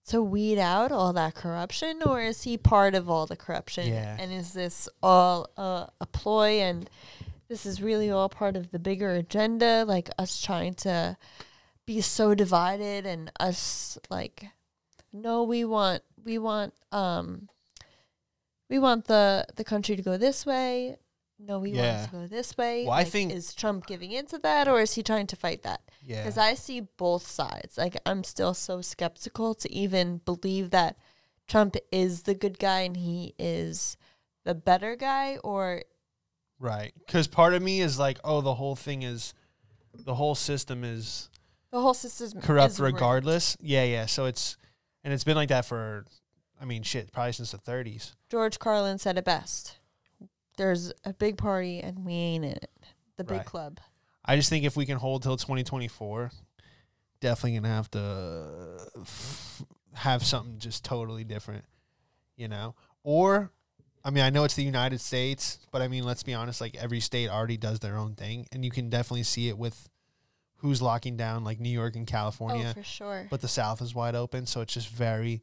to 0.06 0.22
weed 0.22 0.58
out 0.58 0.92
all 0.92 1.12
that 1.12 1.34
corruption, 1.34 2.02
or 2.04 2.20
is 2.20 2.42
he 2.42 2.56
part 2.56 2.94
of 2.94 3.08
all 3.08 3.26
the 3.26 3.36
corruption? 3.36 3.88
Yeah. 3.88 4.16
And 4.18 4.32
is 4.32 4.52
this 4.52 4.88
all 5.02 5.50
uh, 5.56 5.86
a 6.00 6.06
ploy? 6.06 6.60
And 6.60 6.88
this 7.48 7.66
is 7.66 7.82
really 7.82 8.10
all 8.10 8.28
part 8.28 8.56
of 8.56 8.70
the 8.70 8.78
bigger 8.78 9.12
agenda, 9.12 9.84
like 9.86 10.10
us 10.18 10.40
trying 10.40 10.74
to 10.74 11.16
be 11.86 12.00
so 12.00 12.34
divided, 12.34 13.06
and 13.06 13.30
us 13.40 13.98
like, 14.10 14.46
no, 15.12 15.42
we 15.42 15.64
want 15.64 16.02
we 16.24 16.38
want 16.38 16.74
um 16.92 17.48
we 18.70 18.78
want 18.78 19.06
the 19.06 19.46
the 19.56 19.64
country 19.64 19.96
to 19.96 20.02
go 20.02 20.16
this 20.16 20.46
way. 20.46 20.96
No, 21.38 21.58
we 21.58 21.70
want 21.70 21.76
Yeah. 21.84 22.02
it 22.02 22.06
to 22.06 22.12
go 22.12 22.26
this 22.28 22.56
way. 22.56 22.84
Well, 22.84 22.92
I 22.92 23.02
think- 23.04 23.32
is 23.32 23.52
Trump 23.52 23.86
giving 23.86 24.12
into 24.12 24.38
that, 24.38 24.68
or 24.68 24.80
is 24.80 24.94
he 24.94 25.02
trying 25.02 25.26
to 25.28 25.36
fight 25.36 25.62
that? 25.64 25.80
yeah. 26.04 26.22
Because 26.22 26.38
I 26.38 26.54
see 26.54 26.80
both 26.80 27.26
sides. 27.26 27.76
Like 27.76 27.96
I'm 28.06 28.22
still 28.24 28.54
so 28.54 28.80
skeptical 28.80 29.54
to 29.56 29.72
even 29.72 30.18
believe 30.18 30.70
that 30.70 30.96
Trump 31.48 31.76
is 31.90 32.22
the 32.22 32.34
good 32.34 32.58
guy 32.58 32.80
and 32.82 32.96
he 32.96 33.34
is 33.38 33.96
the 34.44 34.54
better 34.54 34.94
guy, 34.96 35.36
or 35.38 35.82
right. 36.58 36.92
Cuz 37.08 37.26
part 37.26 37.54
of 37.54 37.62
me 37.62 37.80
is 37.80 37.98
like, 37.98 38.18
oh, 38.24 38.40
the 38.40 38.54
whole 38.54 38.76
thing 38.76 39.02
is 39.02 39.34
the 39.94 40.14
whole 40.14 40.34
system 40.36 40.84
is 40.84 41.28
the 41.70 41.80
whole 41.80 41.94
system 41.94 42.40
corrupt 42.40 42.78
rigged. 42.78 42.94
regardless. 42.94 43.56
Yeah, 43.60 43.84
yeah. 43.84 44.06
So 44.06 44.26
it's 44.26 44.56
and 45.04 45.12
it's 45.12 45.24
been 45.24 45.36
like 45.36 45.48
that 45.50 45.64
for 45.64 46.04
I 46.60 46.64
mean, 46.64 46.84
shit, 46.84 47.10
probably 47.12 47.32
since 47.32 47.50
the 47.50 47.58
30s. 47.58 48.12
George 48.30 48.58
Carlin 48.60 48.98
said 48.98 49.18
it 49.18 49.24
best. 49.24 49.78
There's 50.56 50.92
a 51.04 51.12
big 51.12 51.36
party 51.36 51.80
and 51.80 52.04
we 52.04 52.12
ain't 52.12 52.44
in 52.44 52.52
it. 52.52 52.70
The 53.16 53.24
big 53.24 53.38
Right. 53.38 53.46
club. 53.46 53.80
I 54.24 54.36
just 54.36 54.48
think 54.48 54.64
if 54.64 54.76
we 54.76 54.86
can 54.86 54.98
hold 54.98 55.24
till 55.24 55.36
2024, 55.36 56.30
definitely 57.20 57.52
going 57.52 57.62
to 57.64 57.68
have 57.68 57.90
to 57.92 58.78
f- 59.00 59.62
have 59.94 60.24
something 60.24 60.58
just 60.58 60.84
totally 60.84 61.24
different, 61.24 61.64
you 62.36 62.46
know? 62.46 62.76
Or 63.02 63.50
I 64.04 64.10
mean, 64.10 64.22
I 64.24 64.30
know 64.30 64.44
it's 64.44 64.54
the 64.54 64.62
United 64.64 65.00
States, 65.00 65.58
but 65.72 65.82
I 65.82 65.88
mean, 65.88 66.04
let's 66.04 66.22
be 66.22 66.34
honest, 66.34 66.60
like 66.60 66.76
every 66.76 67.00
state 67.00 67.28
already 67.28 67.56
does 67.56 67.80
their 67.80 67.96
own 67.96 68.14
thing 68.14 68.46
and 68.52 68.64
you 68.64 68.70
can 68.70 68.88
definitely 68.90 69.22
see 69.24 69.48
it 69.48 69.58
with 69.58 69.88
who's 70.62 70.80
locking 70.80 71.16
down 71.16 71.44
like 71.44 71.60
New 71.60 71.68
York 71.70 71.94
and 71.96 72.06
California. 72.06 72.68
Oh, 72.70 72.72
for 72.80 72.82
sure. 72.84 73.26
but 73.30 73.40
the 73.40 73.48
South 73.48 73.82
is 73.82 73.94
wide 73.94 74.14
open, 74.14 74.46
so 74.46 74.60
it's 74.62 74.72
just 74.72 74.88
very, 74.88 75.42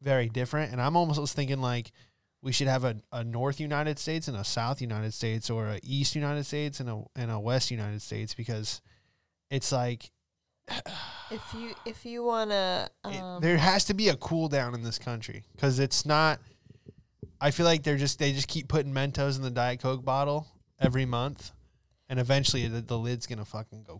very 0.00 0.28
different. 0.28 0.70
And 0.70 0.80
I'm 0.80 0.96
almost 0.96 1.34
thinking 1.34 1.60
like 1.60 1.90
we 2.42 2.52
should 2.52 2.68
have 2.68 2.84
a, 2.84 2.96
a 3.10 3.24
North 3.24 3.58
United 3.58 3.98
States 3.98 4.28
and 4.28 4.36
a 4.36 4.44
South 4.44 4.80
United 4.82 5.14
States, 5.14 5.48
or 5.50 5.66
a 5.66 5.80
East 5.82 6.14
United 6.14 6.44
States 6.44 6.78
and 6.78 6.88
a 6.90 7.02
and 7.16 7.30
a 7.30 7.40
West 7.40 7.70
United 7.70 8.02
States, 8.02 8.34
because 8.34 8.80
it's 9.50 9.72
like 9.72 10.10
if 11.30 11.42
you 11.54 11.74
if 11.86 12.04
you 12.04 12.22
wanna 12.22 12.88
it- 13.06 13.20
um, 13.22 13.40
there 13.40 13.56
has 13.56 13.86
to 13.86 13.94
be 13.94 14.08
a 14.10 14.16
cool 14.16 14.48
down 14.48 14.74
in 14.74 14.82
this 14.82 14.98
country 14.98 15.42
because 15.52 15.78
it's 15.78 16.04
not. 16.06 16.38
I 17.40 17.50
feel 17.50 17.66
like 17.66 17.82
they're 17.82 17.96
just 17.96 18.18
they 18.18 18.32
just 18.32 18.48
keep 18.48 18.68
putting 18.68 18.92
Mentos 18.92 19.36
in 19.36 19.42
the 19.42 19.50
Diet 19.50 19.80
Coke 19.80 20.04
bottle 20.04 20.46
every 20.78 21.04
month, 21.06 21.50
and 22.08 22.20
eventually 22.20 22.68
the, 22.68 22.80
the 22.80 22.98
lid's 22.98 23.26
gonna 23.26 23.44
fucking 23.44 23.84
go 23.84 23.98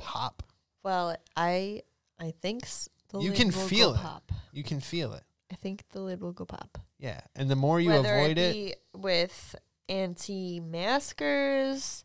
pop. 0.00 0.42
well, 0.82 1.16
I 1.36 1.82
I 2.18 2.32
think 2.42 2.64
s- 2.64 2.88
the 3.10 3.20
You 3.20 3.30
lid 3.30 3.38
can 3.38 3.46
will 3.48 3.54
go 3.54 3.66
feel 3.66 3.94
it. 3.94 4.00
pop. 4.00 4.30
You 4.52 4.62
can 4.62 4.80
feel 4.80 5.12
it. 5.14 5.22
I 5.52 5.56
think 5.56 5.84
the 5.90 6.00
lid 6.00 6.20
will 6.20 6.32
go 6.32 6.44
pop. 6.44 6.78
Yeah. 6.98 7.20
And 7.34 7.48
the 7.50 7.56
more 7.56 7.80
you 7.80 7.90
Whether 7.90 8.14
avoid 8.18 8.38
it 8.38 8.38
it, 8.38 8.52
be 8.54 8.74
with 8.98 9.54
anti-maskers, 9.88 12.04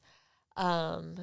um, 0.57 1.15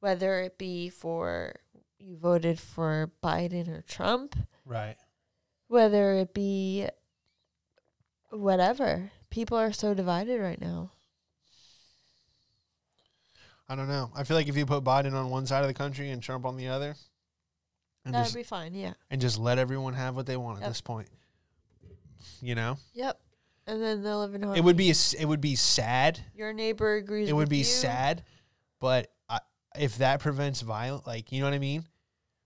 whether 0.00 0.40
it 0.42 0.58
be 0.58 0.88
for 0.90 1.54
you 1.98 2.16
voted 2.16 2.58
for 2.60 3.10
Biden 3.22 3.68
or 3.68 3.82
Trump, 3.82 4.36
right. 4.64 4.96
whether 5.68 6.14
it 6.14 6.32
be 6.34 6.86
whatever. 8.30 9.10
People 9.30 9.58
are 9.58 9.72
so 9.72 9.94
divided 9.94 10.40
right 10.40 10.60
now. 10.60 10.90
I 13.68 13.74
don't 13.74 13.88
know. 13.88 14.10
I 14.14 14.22
feel 14.24 14.36
like 14.36 14.48
if 14.48 14.56
you 14.56 14.64
put 14.66 14.84
Biden 14.84 15.12
on 15.14 15.28
one 15.30 15.46
side 15.46 15.62
of 15.62 15.68
the 15.68 15.74
country 15.74 16.10
and 16.10 16.22
Trump 16.22 16.44
on 16.44 16.56
the 16.56 16.68
other, 16.68 16.94
and 18.04 18.14
That'd 18.14 18.26
just 18.26 18.36
be 18.36 18.42
fine. 18.44 18.74
Yeah. 18.74 18.92
and 19.10 19.20
just 19.20 19.38
let 19.38 19.58
everyone 19.58 19.94
have 19.94 20.14
what 20.14 20.26
they 20.26 20.36
want 20.36 20.62
at 20.62 20.68
this 20.68 20.80
point, 20.80 21.08
you 22.40 22.54
know, 22.54 22.78
Yep. 22.94 23.20
And 23.68 23.82
then 23.82 24.02
they'll 24.04 24.20
live 24.20 24.34
in 24.36 24.42
harmony. 24.42 24.60
it 24.60 24.64
would 24.64 24.76
be 24.76 24.90
a 24.90 24.94
it 25.18 25.24
would 25.26 25.40
be 25.40 25.56
sad. 25.56 26.20
Your 26.36 26.52
neighbor 26.52 26.94
agrees. 26.94 27.28
It 27.28 27.32
would 27.32 27.48
be 27.48 27.58
you. 27.58 27.64
sad, 27.64 28.22
but 28.78 29.10
I, 29.28 29.40
if 29.76 29.98
that 29.98 30.20
prevents 30.20 30.60
violence, 30.60 31.04
like 31.04 31.32
you 31.32 31.40
know 31.40 31.46
what 31.46 31.54
I 31.54 31.58
mean. 31.58 31.84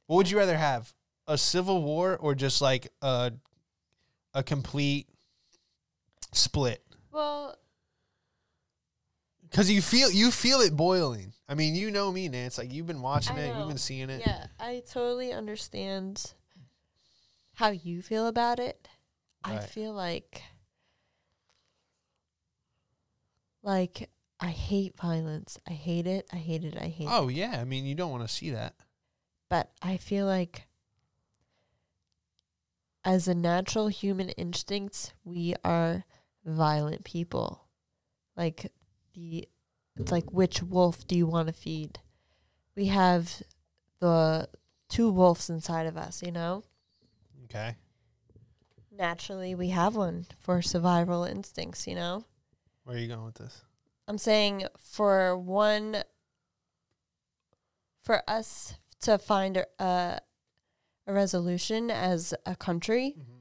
What 0.06 0.16
would 0.16 0.30
you 0.30 0.38
rather 0.38 0.56
have? 0.56 0.92
A 1.28 1.36
civil 1.38 1.82
war 1.84 2.16
or 2.16 2.34
just 2.34 2.62
like 2.62 2.88
a 3.02 3.32
a 4.32 4.42
complete 4.42 5.08
split? 6.32 6.82
Well, 7.12 7.54
Because 9.50 9.70
you 9.70 9.82
feel 9.82 10.10
you 10.10 10.30
feel 10.30 10.60
it 10.60 10.76
boiling. 10.76 11.32
I 11.48 11.54
mean, 11.54 11.74
you 11.74 11.90
know 11.90 12.12
me, 12.12 12.28
Nance. 12.28 12.58
Like 12.58 12.72
you've 12.72 12.86
been 12.86 13.02
watching 13.02 13.36
I 13.36 13.46
it, 13.46 13.56
you've 13.56 13.68
been 13.68 13.78
seeing 13.78 14.08
it. 14.08 14.22
yeah, 14.24 14.46
I 14.58 14.82
totally 14.88 15.32
understand 15.32 16.32
how 17.54 17.70
you 17.70 18.02
feel 18.02 18.26
about 18.26 18.60
it. 18.60 18.88
I 19.42 19.58
feel 19.58 19.92
like 19.92 20.42
like 23.62 24.08
I 24.38 24.48
hate 24.48 24.96
violence. 24.96 25.58
I 25.68 25.72
hate 25.72 26.06
it. 26.06 26.26
I 26.32 26.36
hate 26.36 26.64
it. 26.64 26.76
I 26.76 26.86
hate 26.86 27.06
it. 27.06 27.10
Oh 27.10 27.28
yeah, 27.28 27.58
I 27.60 27.64
mean, 27.64 27.84
you 27.84 27.94
don't 27.94 28.10
want 28.10 28.22
to 28.22 28.32
see 28.32 28.50
that. 28.50 28.74
But 29.48 29.70
I 29.82 29.96
feel 29.96 30.26
like 30.26 30.68
as 33.04 33.26
a 33.26 33.34
natural 33.34 33.88
human 33.88 34.28
instinct, 34.30 35.14
we 35.24 35.54
are 35.64 36.04
violent 36.44 37.04
people. 37.04 37.64
Like 38.36 38.72
the 39.14 39.48
it's 39.96 40.12
like 40.12 40.32
which 40.32 40.62
wolf 40.62 41.06
do 41.06 41.16
you 41.16 41.26
want 41.26 41.48
to 41.48 41.52
feed? 41.52 41.98
We 42.76 42.86
have 42.86 43.42
the 44.00 44.48
two 44.88 45.10
wolves 45.10 45.50
inside 45.50 45.86
of 45.86 45.96
us, 45.96 46.22
you 46.22 46.32
know? 46.32 46.64
Okay. 47.44 47.76
Naturally, 48.90 49.54
we 49.54 49.68
have 49.68 49.96
one 49.96 50.26
for 50.38 50.62
survival 50.62 51.24
instincts, 51.24 51.86
you 51.86 51.94
know? 51.94 52.24
Where 52.84 52.96
are 52.96 52.98
you 52.98 53.08
going 53.08 53.24
with 53.24 53.36
this? 53.36 53.62
I'm 54.08 54.18
saying 54.18 54.64
for 54.78 55.36
one, 55.36 56.02
for 58.02 58.22
us 58.28 58.74
to 59.02 59.18
find 59.18 59.56
a, 59.58 59.66
a, 59.78 60.20
a 61.06 61.12
resolution 61.12 61.90
as 61.90 62.34
a 62.46 62.56
country, 62.56 63.14
mm-hmm. 63.18 63.38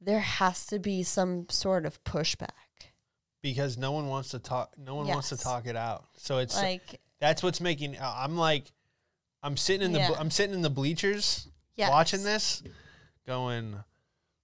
there 0.00 0.20
has 0.20 0.66
to 0.66 0.78
be 0.78 1.02
some 1.02 1.48
sort 1.48 1.86
of 1.86 2.02
pushback. 2.04 2.63
Because 3.44 3.76
no 3.76 3.92
one 3.92 4.08
wants 4.08 4.30
to 4.30 4.38
talk. 4.38 4.72
No 4.78 4.94
one 4.94 5.06
wants 5.06 5.28
to 5.28 5.36
talk 5.36 5.66
it 5.66 5.76
out. 5.76 6.06
So 6.16 6.38
it's 6.38 6.56
Like, 6.56 6.98
that's 7.20 7.42
what's 7.42 7.60
making. 7.60 7.98
uh, 7.98 8.14
I'm 8.16 8.38
like, 8.38 8.72
I'm 9.42 9.58
sitting 9.58 9.84
in 9.84 9.92
the. 9.92 9.98
Yeah. 9.98 10.14
I'm 10.18 10.30
sitting 10.30 10.54
in 10.54 10.62
the 10.62 10.70
bleachers 10.70 11.46
yes. 11.76 11.90
watching 11.90 12.22
this, 12.22 12.62
going, 13.26 13.76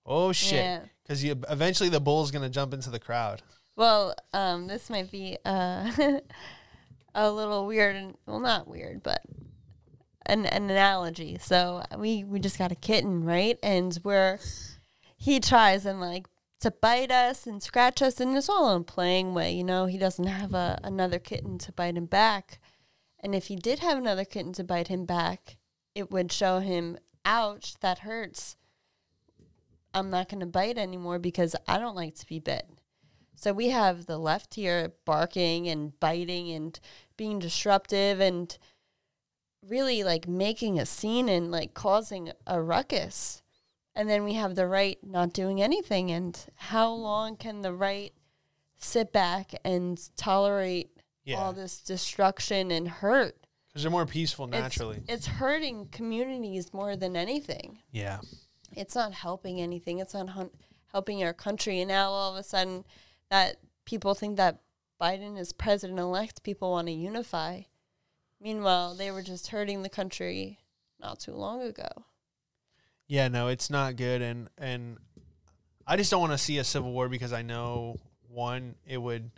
"Oh 0.05 0.33
shit!" 0.33 0.53
Yeah. 0.53 0.81
Because 1.03 1.25
you 1.25 1.41
eventually 1.49 1.89
the 1.89 1.99
bull's 1.99 2.31
gonna 2.31 2.51
jump 2.51 2.75
into 2.75 2.91
the 2.91 2.99
crowd. 2.99 3.41
Well, 3.75 4.15
um, 4.35 4.67
this 4.67 4.91
might 4.91 5.11
be 5.11 5.39
uh, 5.47 5.91
a 7.15 7.31
little 7.31 7.67
weird, 7.67 7.97
and 7.97 8.19
well, 8.27 8.39
not 8.39 8.69
weird, 8.69 9.03
but 9.03 9.23
an, 10.27 10.45
an 10.45 10.65
analogy. 10.65 11.39
So 11.41 11.85
we 11.97 12.23
we 12.25 12.39
just 12.39 12.59
got 12.59 12.71
a 12.71 12.77
kitten, 12.77 13.25
right? 13.25 13.59
And 13.63 13.95
where 14.03 14.39
he 15.17 15.41
tries 15.41 15.87
and 15.87 16.03
like 16.03 16.27
to 16.61 16.71
bite 16.71 17.11
us 17.11 17.47
and 17.47 17.63
scratch 17.63 18.03
us, 18.03 18.21
and 18.21 18.37
it's 18.37 18.49
all 18.49 18.75
in 18.75 18.83
a 18.83 18.85
playing 18.85 19.35
way, 19.35 19.53
you 19.53 19.65
know. 19.65 19.87
He 19.87 19.99
doesn't 19.99 20.27
have 20.27 20.55
a 20.55 20.79
another 20.85 21.19
kitten 21.19 21.59
to 21.59 21.73
bite 21.73 21.97
him 21.97 22.07
back, 22.07 22.61
and 23.19 23.35
if 23.35 23.47
he 23.47 23.57
did 23.57 23.79
have 23.81 23.99
another 23.99 24.25
kitten 24.25 24.53
to 24.55 24.65
bite 24.65 24.89
him 24.89 25.05
back, 25.05 25.57
it 25.95 26.11
would 26.11 26.31
show 26.31 26.61
him, 26.61 26.99
"Ouch, 27.25 27.75
that 27.81 28.01
hurts." 28.01 28.57
I'm 29.93 30.11
not 30.11 30.29
going 30.29 30.41
to 30.41 30.47
bite 30.47 30.79
anymore 30.79 31.19
because 31.19 31.57
I 31.67 31.79
don't 31.79 31.97
like 31.97 32.15
to 32.17 32.27
be 32.27 32.39
bit. 32.39 32.69
So 33.35 33.53
we 33.53 33.71
have 33.71 34.07
the 34.07 34.19
left 34.19 34.55
here 34.55 34.93
barking 35.05 35.67
and 35.67 35.99
biting 35.99 36.51
and 36.51 36.79
being 37.17 37.39
disruptive 37.39 38.21
and 38.21 38.57
really 39.67 40.05
like 40.05 40.29
making 40.29 40.79
a 40.79 40.87
scene 40.87 41.29
and 41.29 41.51
like 41.51 41.75
causing 41.75 42.33
a 42.47 42.63
ruckus. 42.63 43.43
And 43.95 44.09
then 44.09 44.25
we 44.25 44.35
have 44.35 44.55
the 44.55 44.67
right 44.67 44.99
not 45.03 45.33
doing 45.33 45.61
anything. 45.61 46.11
And 46.11 46.39
how 46.57 46.91
long 46.93 47.37
can 47.37 47.63
the 47.63 47.73
right 47.75 48.13
sit 48.77 49.13
back 49.13 49.53
and 49.65 50.01
tolerate 50.17 50.91
Yeah. 51.25 51.37
all 51.37 51.53
this 51.53 51.81
destruction 51.81 52.71
and 52.71 52.89
hurt? 52.89 53.37
Because 53.69 53.83
they're 53.83 53.91
more 53.91 54.07
peaceful 54.07 54.47
It's- 54.47 54.63
naturally. 54.63 55.03
it's 55.09 55.27
hurting 55.27 55.89
communities 55.89 56.73
more 56.73 56.97
than 56.97 57.15
anything 57.17 57.83
yeah. 57.93 58.21
it's 58.73 58.95
not 58.97 59.13
helping 59.13 59.61
anything. 59.61 59.99
It's 60.01 60.15
not 60.15 60.31
hun- 60.31 60.51
helping 60.93 61.23
our 61.23 61.33
country. 61.35 61.81
And 61.81 61.89
now 61.89 62.11
all 62.11 62.33
of 62.33 62.37
a 62.37 62.43
sudden, 62.43 62.85
that 63.29 63.59
people 63.85 64.15
think 64.15 64.37
that 64.39 64.61
Biden 65.01 65.39
is 65.39 65.53
president 65.53 65.99
elect, 66.01 66.43
people 66.43 66.71
want 66.73 66.89
to 66.89 66.93
unify. 66.93 67.63
Meanwhile, 68.41 68.95
they 68.97 69.11
were 69.11 69.23
just 69.23 69.49
hurting 69.49 69.83
the 69.83 69.89
country 69.89 70.59
not 70.99 71.21
too 71.21 71.35
long 71.35 71.63
ago. 71.63 71.89
Yeah, 73.11 73.27
no, 73.27 73.49
it's 73.49 73.71
not 73.71 73.97
good, 73.97 74.23
and 74.23 74.49
and 74.57 74.97
I 75.85 75.97
just 75.97 76.13
don't 76.13 76.21
want 76.21 76.33
to 76.33 76.39
see 76.39 76.59
a 76.59 76.65
civil 76.65 76.93
war 76.93 77.09
because 77.09 77.33
I 77.33 77.43
know 77.43 77.97
one, 78.29 78.77
it 78.87 78.99
would, 78.99 79.33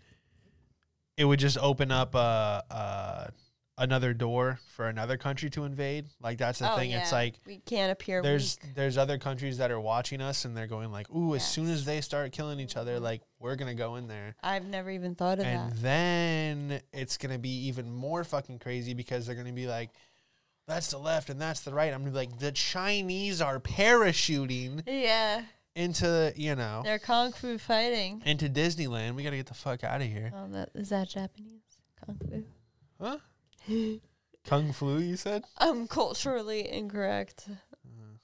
it 1.16 1.24
would 1.24 1.38
just 1.38 1.56
open 1.56 1.90
up 1.90 2.14
a, 2.14 2.62
a 2.70 3.32
another 3.78 4.12
door 4.12 4.60
for 4.68 4.88
another 4.88 5.16
country 5.16 5.48
to 5.48 5.64
invade. 5.64 6.04
Like 6.20 6.36
that's 6.36 6.58
the 6.58 6.70
Oh, 6.70 6.76
thing. 6.76 6.90
It's 6.90 7.12
like 7.12 7.36
we 7.46 7.60
can't 7.64 7.90
appear 7.90 8.20
there's 8.20 8.58
weak. 8.62 8.74
there's 8.74 8.98
other 8.98 9.16
countries 9.16 9.56
that 9.56 9.70
are 9.70 9.80
watching 9.80 10.20
us 10.20 10.44
and 10.44 10.54
they're 10.54 10.66
going 10.66 10.92
like, 10.92 11.10
ooh, 11.10 11.34
as 11.34 11.48
soon 11.48 11.70
as 11.70 11.86
they 11.86 12.02
start 12.02 12.32
killing 12.32 12.60
each 12.60 12.76
other, 12.76 12.96
mm-hmm. 12.96 13.04
like 13.04 13.22
we're 13.40 13.56
gonna 13.56 13.74
go 13.74 13.96
in 13.96 14.06
there. 14.06 14.36
I've 14.42 14.66
never 14.66 14.90
even 14.90 15.14
thought 15.14 15.38
of 15.38 15.46
And 15.46 15.72
that. 15.72 15.76
And 15.76 16.70
then 16.70 16.80
it's 16.92 17.16
gonna 17.16 17.38
be 17.38 17.68
even 17.68 17.90
more 17.90 18.22
fucking 18.22 18.58
crazy 18.58 18.92
because 18.92 19.26
they're 19.26 19.34
gonna 19.34 19.50
be 19.54 19.66
like, 19.66 19.88
that's 20.66 20.90
the 20.90 20.98
left 20.98 21.28
and 21.30 21.40
that's 21.40 21.60
the 21.60 21.72
right. 21.74 21.92
I'm 21.92 22.00
gonna 22.00 22.10
be 22.12 22.16
like, 22.16 22.38
the 22.38 22.52
Chinese 22.52 23.40
are 23.42 23.58
parachuting 23.60 24.82
Yeah, 24.86 25.42
into 25.74 26.32
you 26.36 26.54
know 26.54 26.82
they're 26.84 26.98
kung 26.98 27.32
fu 27.32 27.58
fighting. 27.58 28.22
into 28.24 28.48
Disneyland. 28.48 29.14
We 29.14 29.22
gotta 29.22 29.36
get 29.36 29.46
the 29.46 29.54
fuck 29.54 29.84
out 29.84 30.00
of 30.00 30.06
here. 30.06 30.32
Oh, 30.34 30.46
that 30.52 30.70
is 30.74 30.88
that 30.90 31.08
Japanese 31.08 31.62
kung 32.04 32.16
fu? 32.18 32.44
Huh? 33.00 33.18
Kung 34.44 34.72
flu, 34.72 34.98
you 34.98 35.16
said? 35.16 35.44
I'm 35.58 35.86
culturally 35.86 36.68
incorrect. 36.68 37.44
Uh, 37.48 38.16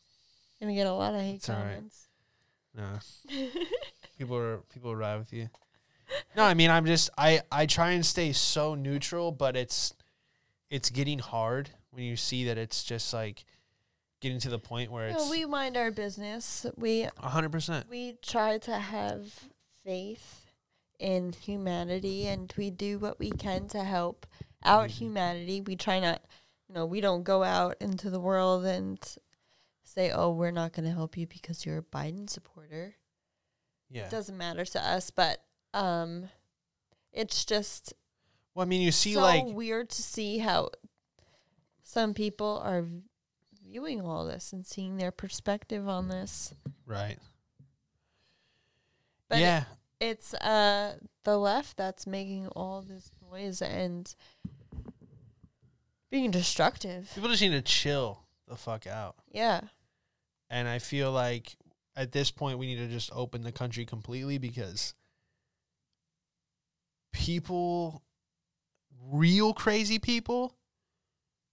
gonna 0.61 0.75
get 0.75 0.89
a 0.89 0.93
lot 0.93 1.15
of 1.15 1.21
hate 1.21 1.37
It's 1.37 1.49
all 1.49 1.55
right. 1.57 1.65
comments. 1.77 2.09
No. 2.75 2.99
people 4.19 4.37
are 4.37 4.57
people 4.75 4.95
ride 4.97 5.19
with 5.19 5.33
you. 5.33 5.49
No, 6.37 6.43
I 6.45 6.55
mean 6.55 6.71
I'm 6.71 6.87
just 6.87 7.09
I 7.17 7.43
I 7.53 7.67
try 7.67 7.91
and 7.93 8.05
stay 8.05 8.33
so 8.33 8.75
neutral, 8.75 9.31
but 9.31 9.57
it's 9.57 9.95
it's 10.71 10.91
getting 10.91 11.21
hard 11.21 11.71
when 11.91 12.05
you 12.05 12.17
see 12.17 12.45
that 12.45 12.59
it's 12.59 12.85
just 12.85 13.13
like 13.13 13.45
getting 14.21 14.39
to 14.41 14.49
the 14.51 14.59
point 14.59 14.91
where 14.91 15.09
it's 15.09 15.25
No, 15.25 15.31
we 15.31 15.45
mind 15.47 15.77
our 15.77 15.91
business. 15.91 16.67
We 16.77 17.03
a 17.05 17.29
hundred 17.29 17.53
percent. 17.53 17.89
we 17.89 18.15
try 18.23 18.59
to 18.59 18.79
have 18.79 19.33
faith 19.85 20.47
in 20.99 21.33
humanity 21.33 22.27
and 22.27 22.53
we 22.57 22.71
do 22.71 22.99
what 22.99 23.19
we 23.21 23.31
can 23.31 23.69
to 23.69 23.85
help 23.85 24.27
out 24.65 24.89
Mhm. 24.89 24.93
humanity. 24.93 25.61
We 25.61 25.77
try 25.77 26.01
not, 26.01 26.23
you 26.69 26.75
know, 26.75 26.85
we 26.85 27.01
don't 27.01 27.23
go 27.23 27.45
out 27.45 27.77
into 27.81 28.11
the 28.11 28.19
world 28.21 28.65
and 28.65 28.99
say, 29.85 30.11
oh, 30.11 30.31
we're 30.33 30.51
not 30.51 30.73
going 30.73 30.85
to 30.87 30.93
help 30.95 31.17
you 31.17 31.27
because 31.27 31.65
you're 31.65 31.79
a 31.79 31.83
Biden 31.83 32.29
supporter. 32.29 32.97
Yeah. 33.89 34.07
It 34.07 34.11
doesn't 34.11 34.37
matter 34.37 34.65
to 34.65 34.85
us, 34.85 35.11
but 35.11 35.43
um, 35.73 36.29
it's 37.13 37.45
just 37.45 37.95
Well, 38.55 38.67
I 38.67 38.69
mean 38.69 38.83
you 38.83 38.91
see 38.93 39.15
so 39.15 39.21
like 39.21 39.45
weird 39.47 39.91
to 39.91 40.03
see 40.03 40.39
how 40.39 40.71
some 41.91 42.13
people 42.13 42.61
are 42.63 42.85
viewing 43.63 44.03
all 44.03 44.27
this 44.27 44.53
and 44.53 44.67
seeing 44.67 44.99
their 44.99 45.11
perspective 45.11 45.89
on 45.89 46.09
this. 46.09 46.53
right. 46.85 47.17
But 49.31 49.39
it- 49.39 49.43
yeah. 49.43 49.65
it's 50.01 50.35
uh 50.35 50.97
the 51.25 51.39
left 51.39 51.79
that's 51.79 52.07
making 52.07 52.49
all 52.49 52.83
this 52.83 53.11
noise 53.31 53.63
and 53.63 54.15
being 56.11 56.31
destructive. 56.31 57.11
People 57.15 57.31
just 57.31 57.41
need 57.41 57.53
to 57.53 57.63
chill 57.63 58.25
the 58.47 58.57
fuck 58.57 58.87
out. 58.87 59.17
Yeah. 59.33 59.63
and 60.51 60.69
I 60.69 60.79
feel 60.79 61.11
like 61.11 61.57
at 61.97 62.13
this 62.13 62.31
point 62.31 62.59
we 62.59 62.67
need 62.67 62.77
to 62.79 62.89
just 62.89 63.11
open 63.15 63.43
the 63.43 63.53
country 63.53 63.87
completely 63.87 64.37
because 64.37 64.93
people, 67.13 68.03
real 69.11 69.53
crazy 69.53 69.99
people, 69.99 70.55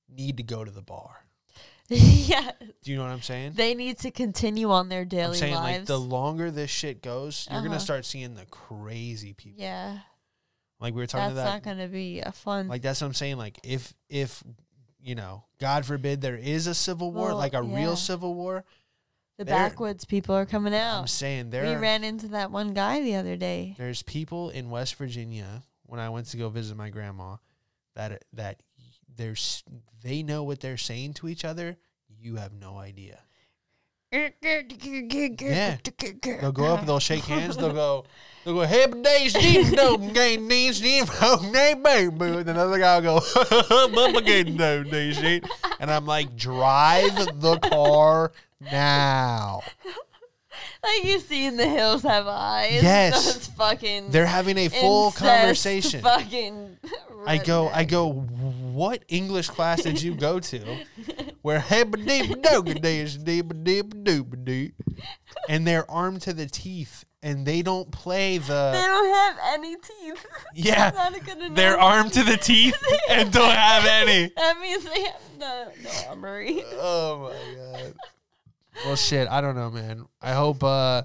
need 0.10 0.38
to 0.38 0.44
go 0.44 0.64
to 0.64 0.72
the 0.72 0.82
bar. 0.82 1.26
yeah, 1.88 2.50
Do 2.84 2.92
you 2.92 2.98
know 2.98 3.04
what 3.04 3.12
I'm 3.12 3.22
saying? 3.22 3.54
they 3.56 3.76
need 3.76 4.00
to 4.00 4.10
continue 4.12 4.72
on 4.72 4.90
their 4.90 5.06
daily 5.06 5.34
I'm 5.34 5.34
saying 5.36 5.54
like 5.56 5.86
the 5.86 6.00
longer 6.00 6.50
this 6.50 6.72
shit 6.72 7.04
goes, 7.04 7.48
you're 7.52 7.60
gonna 7.62 7.72
Uh-huh. 7.76 7.80
start 7.80 8.06
seeing 8.06 8.34
the 8.34 8.46
crazy 8.48 9.34
people. 9.34 9.62
yeah, 9.62 10.00
Like 10.80 10.96
we 10.96 11.02
were 11.02 11.06
talking 11.08 11.36
that's 11.36 11.66
not 11.66 11.78
to 11.78 11.88
be 11.88 12.22
a 12.22 12.32
fun. 12.32 12.68
Like 12.68 12.82
that's 12.82 13.02
what 13.02 13.08
I'm 13.08 13.14
saying. 13.14 13.38
Like 13.38 13.60
if 13.64 13.94
if 14.10 14.44
you 15.00 15.14
know, 15.14 15.44
God 15.60 15.86
forbid 15.86 16.22
there 16.22 16.36
is 16.38 16.66
a 16.66 16.74
civil 16.74 17.12
war, 17.12 17.28
Well, 17.28 17.38
like 17.38 17.54
a 17.54 17.64
yeah. 17.64 17.76
real 17.76 17.96
civil 17.96 18.34
war. 18.34 18.64
the 19.38 19.46
they're- 19.46 19.56
backwoods 19.56 20.06
people 20.06 20.34
are 20.34 20.48
coming 20.48 20.74
out. 20.74 21.02
I'm 21.02 21.08
saying 21.08 21.52
there 21.52 21.66
we 21.66 21.74
are, 21.76 21.80
ran 21.80 22.04
into 22.04 22.30
that 22.30 22.50
one 22.50 22.74
guy 22.74 23.02
the 23.02 23.14
other 23.16 23.36
day. 23.38 23.76
there's 23.78 24.02
people 24.02 24.50
in 24.50 24.72
West 24.72 24.96
Virginia 24.96 25.62
when 25.84 26.00
I 26.00 26.10
went 26.10 26.26
to 26.32 26.38
go 26.38 26.50
visit 26.50 26.76
my 26.76 26.90
grandma 26.90 27.36
that 27.94 28.24
that 28.34 28.64
there's 29.16 29.64
they 30.04 30.24
know 30.24 30.44
what 30.44 30.60
they're 30.60 30.78
saying 30.78 31.14
to 31.16 31.28
each 31.28 31.46
other. 31.46 31.78
You 32.20 32.36
have 32.38 32.54
no 32.54 32.78
idea. 32.78 33.20
Yeah, 35.52 35.78
They'll 36.40 36.52
go 36.52 36.66
up 36.66 36.80
and 36.80 36.88
they'll 36.88 37.00
shake 37.00 37.24
hands. 37.26 37.58
They'll 37.58 37.74
go, 37.74 38.06
they'll 38.44 38.54
go, 38.54 38.62
hey, 38.62 38.86
days, 38.88 39.34
deep, 39.34 39.74
no, 39.74 39.96
knees, 39.96 40.80
deep, 40.80 41.08
oh, 41.22 41.50
nay, 41.52 41.74
baby. 41.74 42.40
And 42.40 42.50
another 42.50 42.80
guy 42.80 43.00
will 43.00 43.20
go, 43.20 43.88
mama, 43.90 44.22
get 44.22 44.48
no, 44.48 44.84
days. 44.84 45.18
And 45.80 45.92
I'm 45.92 46.06
like, 46.06 46.36
drive 46.38 47.42
the 47.42 47.60
car 47.60 48.32
now. 48.62 49.62
Like 50.84 51.04
you 51.04 51.20
see 51.20 51.46
in 51.46 51.58
the 51.58 51.68
hills 51.68 52.04
have 52.04 52.28
eyes. 52.28 52.84
Yes. 52.84 53.26
Those 53.34 53.48
fucking 53.48 54.12
They're 54.12 54.26
having 54.26 54.58
a 54.58 54.70
full 54.70 55.08
incest 55.08 55.24
conversation. 55.24 56.02
Fucking. 56.02 56.78
I 57.28 57.38
go, 57.38 57.70
I 57.70 57.86
go, 57.86 58.12
what 58.12 59.04
English 59.08 59.50
class 59.50 59.82
did 59.82 60.02
you 60.02 60.14
go 60.14 60.40
to? 60.40 60.60
Where 61.42 61.60
hebba 61.60 62.06
deep 62.06 62.38
doga 62.44 62.80
days 62.80 63.18
deep 63.18 63.52
deep 63.64 63.94
doop 63.96 64.46
deep, 64.46 64.76
and 65.50 65.66
they're 65.66 65.90
armed 65.90 66.22
to 66.24 66.34
the 66.34 66.46
teeth, 66.46 67.06
and 67.24 67.46
they 67.46 67.62
don't 67.64 67.92
play 67.92 68.38
the. 68.38 68.72
They 68.74 68.82
don't 68.82 69.14
have 69.14 69.38
any 69.54 69.76
teeth. 69.76 70.26
yeah. 70.54 70.92
That's 70.92 70.98
not 71.14 71.26
good 71.26 71.38
enough. 71.38 71.56
They're 71.56 71.80
armed 71.80 72.14
to 72.14 72.24
the 72.24 72.38
teeth 72.38 72.78
and 73.10 73.32
don't 73.32 73.56
have 73.56 73.86
any. 73.86 74.32
That 74.36 74.60
means 74.60 74.84
they 74.84 75.04
have 75.04 75.22
no, 75.40 75.72
no 75.84 75.90
armory. 76.10 76.62
Oh 76.74 77.32
my 77.32 77.80
god. 77.82 77.94
Well, 78.84 78.96
shit. 78.96 79.28
I 79.28 79.42
don't 79.42 79.56
know, 79.56 79.70
man. 79.72 80.06
I 80.22 80.34
hope. 80.34 80.64
uh 80.64 81.04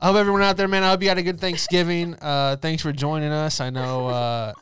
I 0.00 0.08
hope 0.08 0.16
everyone 0.16 0.42
out 0.42 0.56
there, 0.58 0.68
man. 0.68 0.82
I 0.82 0.90
hope 0.90 1.02
you 1.02 1.08
had 1.08 1.18
a 1.18 1.22
good 1.22 1.40
Thanksgiving. 1.40 2.14
Uh 2.20 2.56
Thanks 2.56 2.82
for 2.82 2.92
joining 2.92 3.30
us. 3.32 3.60
I 3.60 3.70
know. 3.70 4.08
uh 4.08 4.52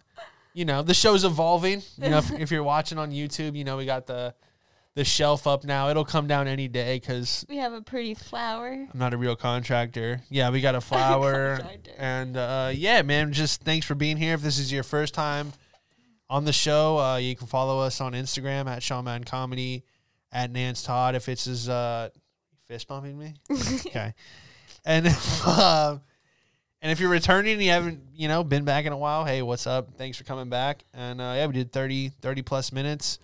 You 0.55 0.65
know 0.65 0.83
the 0.83 0.95
show's 0.95 1.25
evolving. 1.25 1.83
You 1.99 2.11
know, 2.11 2.19
if, 2.19 2.31
if 2.33 2.51
you're 2.51 2.63
watching 2.63 2.99
on 2.99 3.11
YouTube, 3.11 3.57
you 3.57 3.65
know 3.65 3.77
we 3.77 3.87
got 3.87 4.07
the 4.07 4.35
the 4.95 5.05
shelf 5.05 5.47
up 5.47 5.65
now. 5.65 5.89
It'll 5.89 6.05
come 6.05 6.27
down 6.27 6.47
any 6.47 6.69
day 6.69 6.97
because 6.99 7.47
We 7.49 7.57
have 7.57 7.73
a 7.73 7.81
pretty 7.81 8.13
flower. 8.13 8.69
I'm 8.93 8.99
not 8.99 9.15
a 9.15 9.17
real 9.17 9.37
contractor. 9.37 10.21
Yeah, 10.29 10.51
we 10.51 10.61
got 10.61 10.75
a 10.75 10.81
flower. 10.93 11.59
And 11.97 12.37
uh, 12.37 12.73
yeah, 12.75 13.01
man, 13.01 13.33
just 13.33 13.63
thanks 13.63 13.87
for 13.87 13.95
being 13.95 14.19
here. 14.19 14.35
If 14.35 14.43
this 14.43 14.59
is 14.59 14.71
your 14.71 14.83
first 14.83 15.15
time 15.15 15.55
on 16.29 16.45
the 16.45 16.53
show, 16.53 16.99
uh, 16.99 17.17
you 17.17 17.35
can 17.35 17.47
follow 17.47 17.79
us 17.81 18.03
on 18.03 18.13
Instagram 18.13 18.67
at 18.67 18.83
Shawman 18.83 19.25
Comedy, 19.25 19.83
at 20.31 20.51
Nance 20.51 20.83
Todd. 20.83 21.15
If 21.15 21.27
it's 21.27 21.45
his 21.45 21.71
uh, 21.71 22.11
fist 22.73 22.89
bumping 22.89 23.19
me, 23.19 23.35
okay. 23.87 24.15
And 24.87 25.07
if, 25.07 25.41
uh, 25.47 25.99
and 26.81 26.91
if 26.91 27.01
you're 27.01 27.11
returning, 27.11 27.53
and 27.53 27.63
you 27.63 27.71
haven't 27.71 28.01
you 28.15 28.29
know 28.29 28.43
been 28.43 28.65
back 28.65 28.87
in 28.87 28.95
a 28.95 28.97
while. 28.97 29.27
Hey, 29.27 29.43
what's 29.43 29.67
up? 29.67 29.91
Thanks 29.99 30.17
for 30.17 30.25
coming 30.25 30.49
back. 30.49 30.85
And 30.95 31.21
uh, 31.21 31.35
yeah, 31.37 31.47
we 31.47 31.53
did 31.53 31.71
30, 31.71 32.09
30 32.09 32.41
plus 32.41 32.73
minutes 32.73 33.19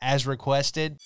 as 0.00 0.24
requested. 0.24 1.00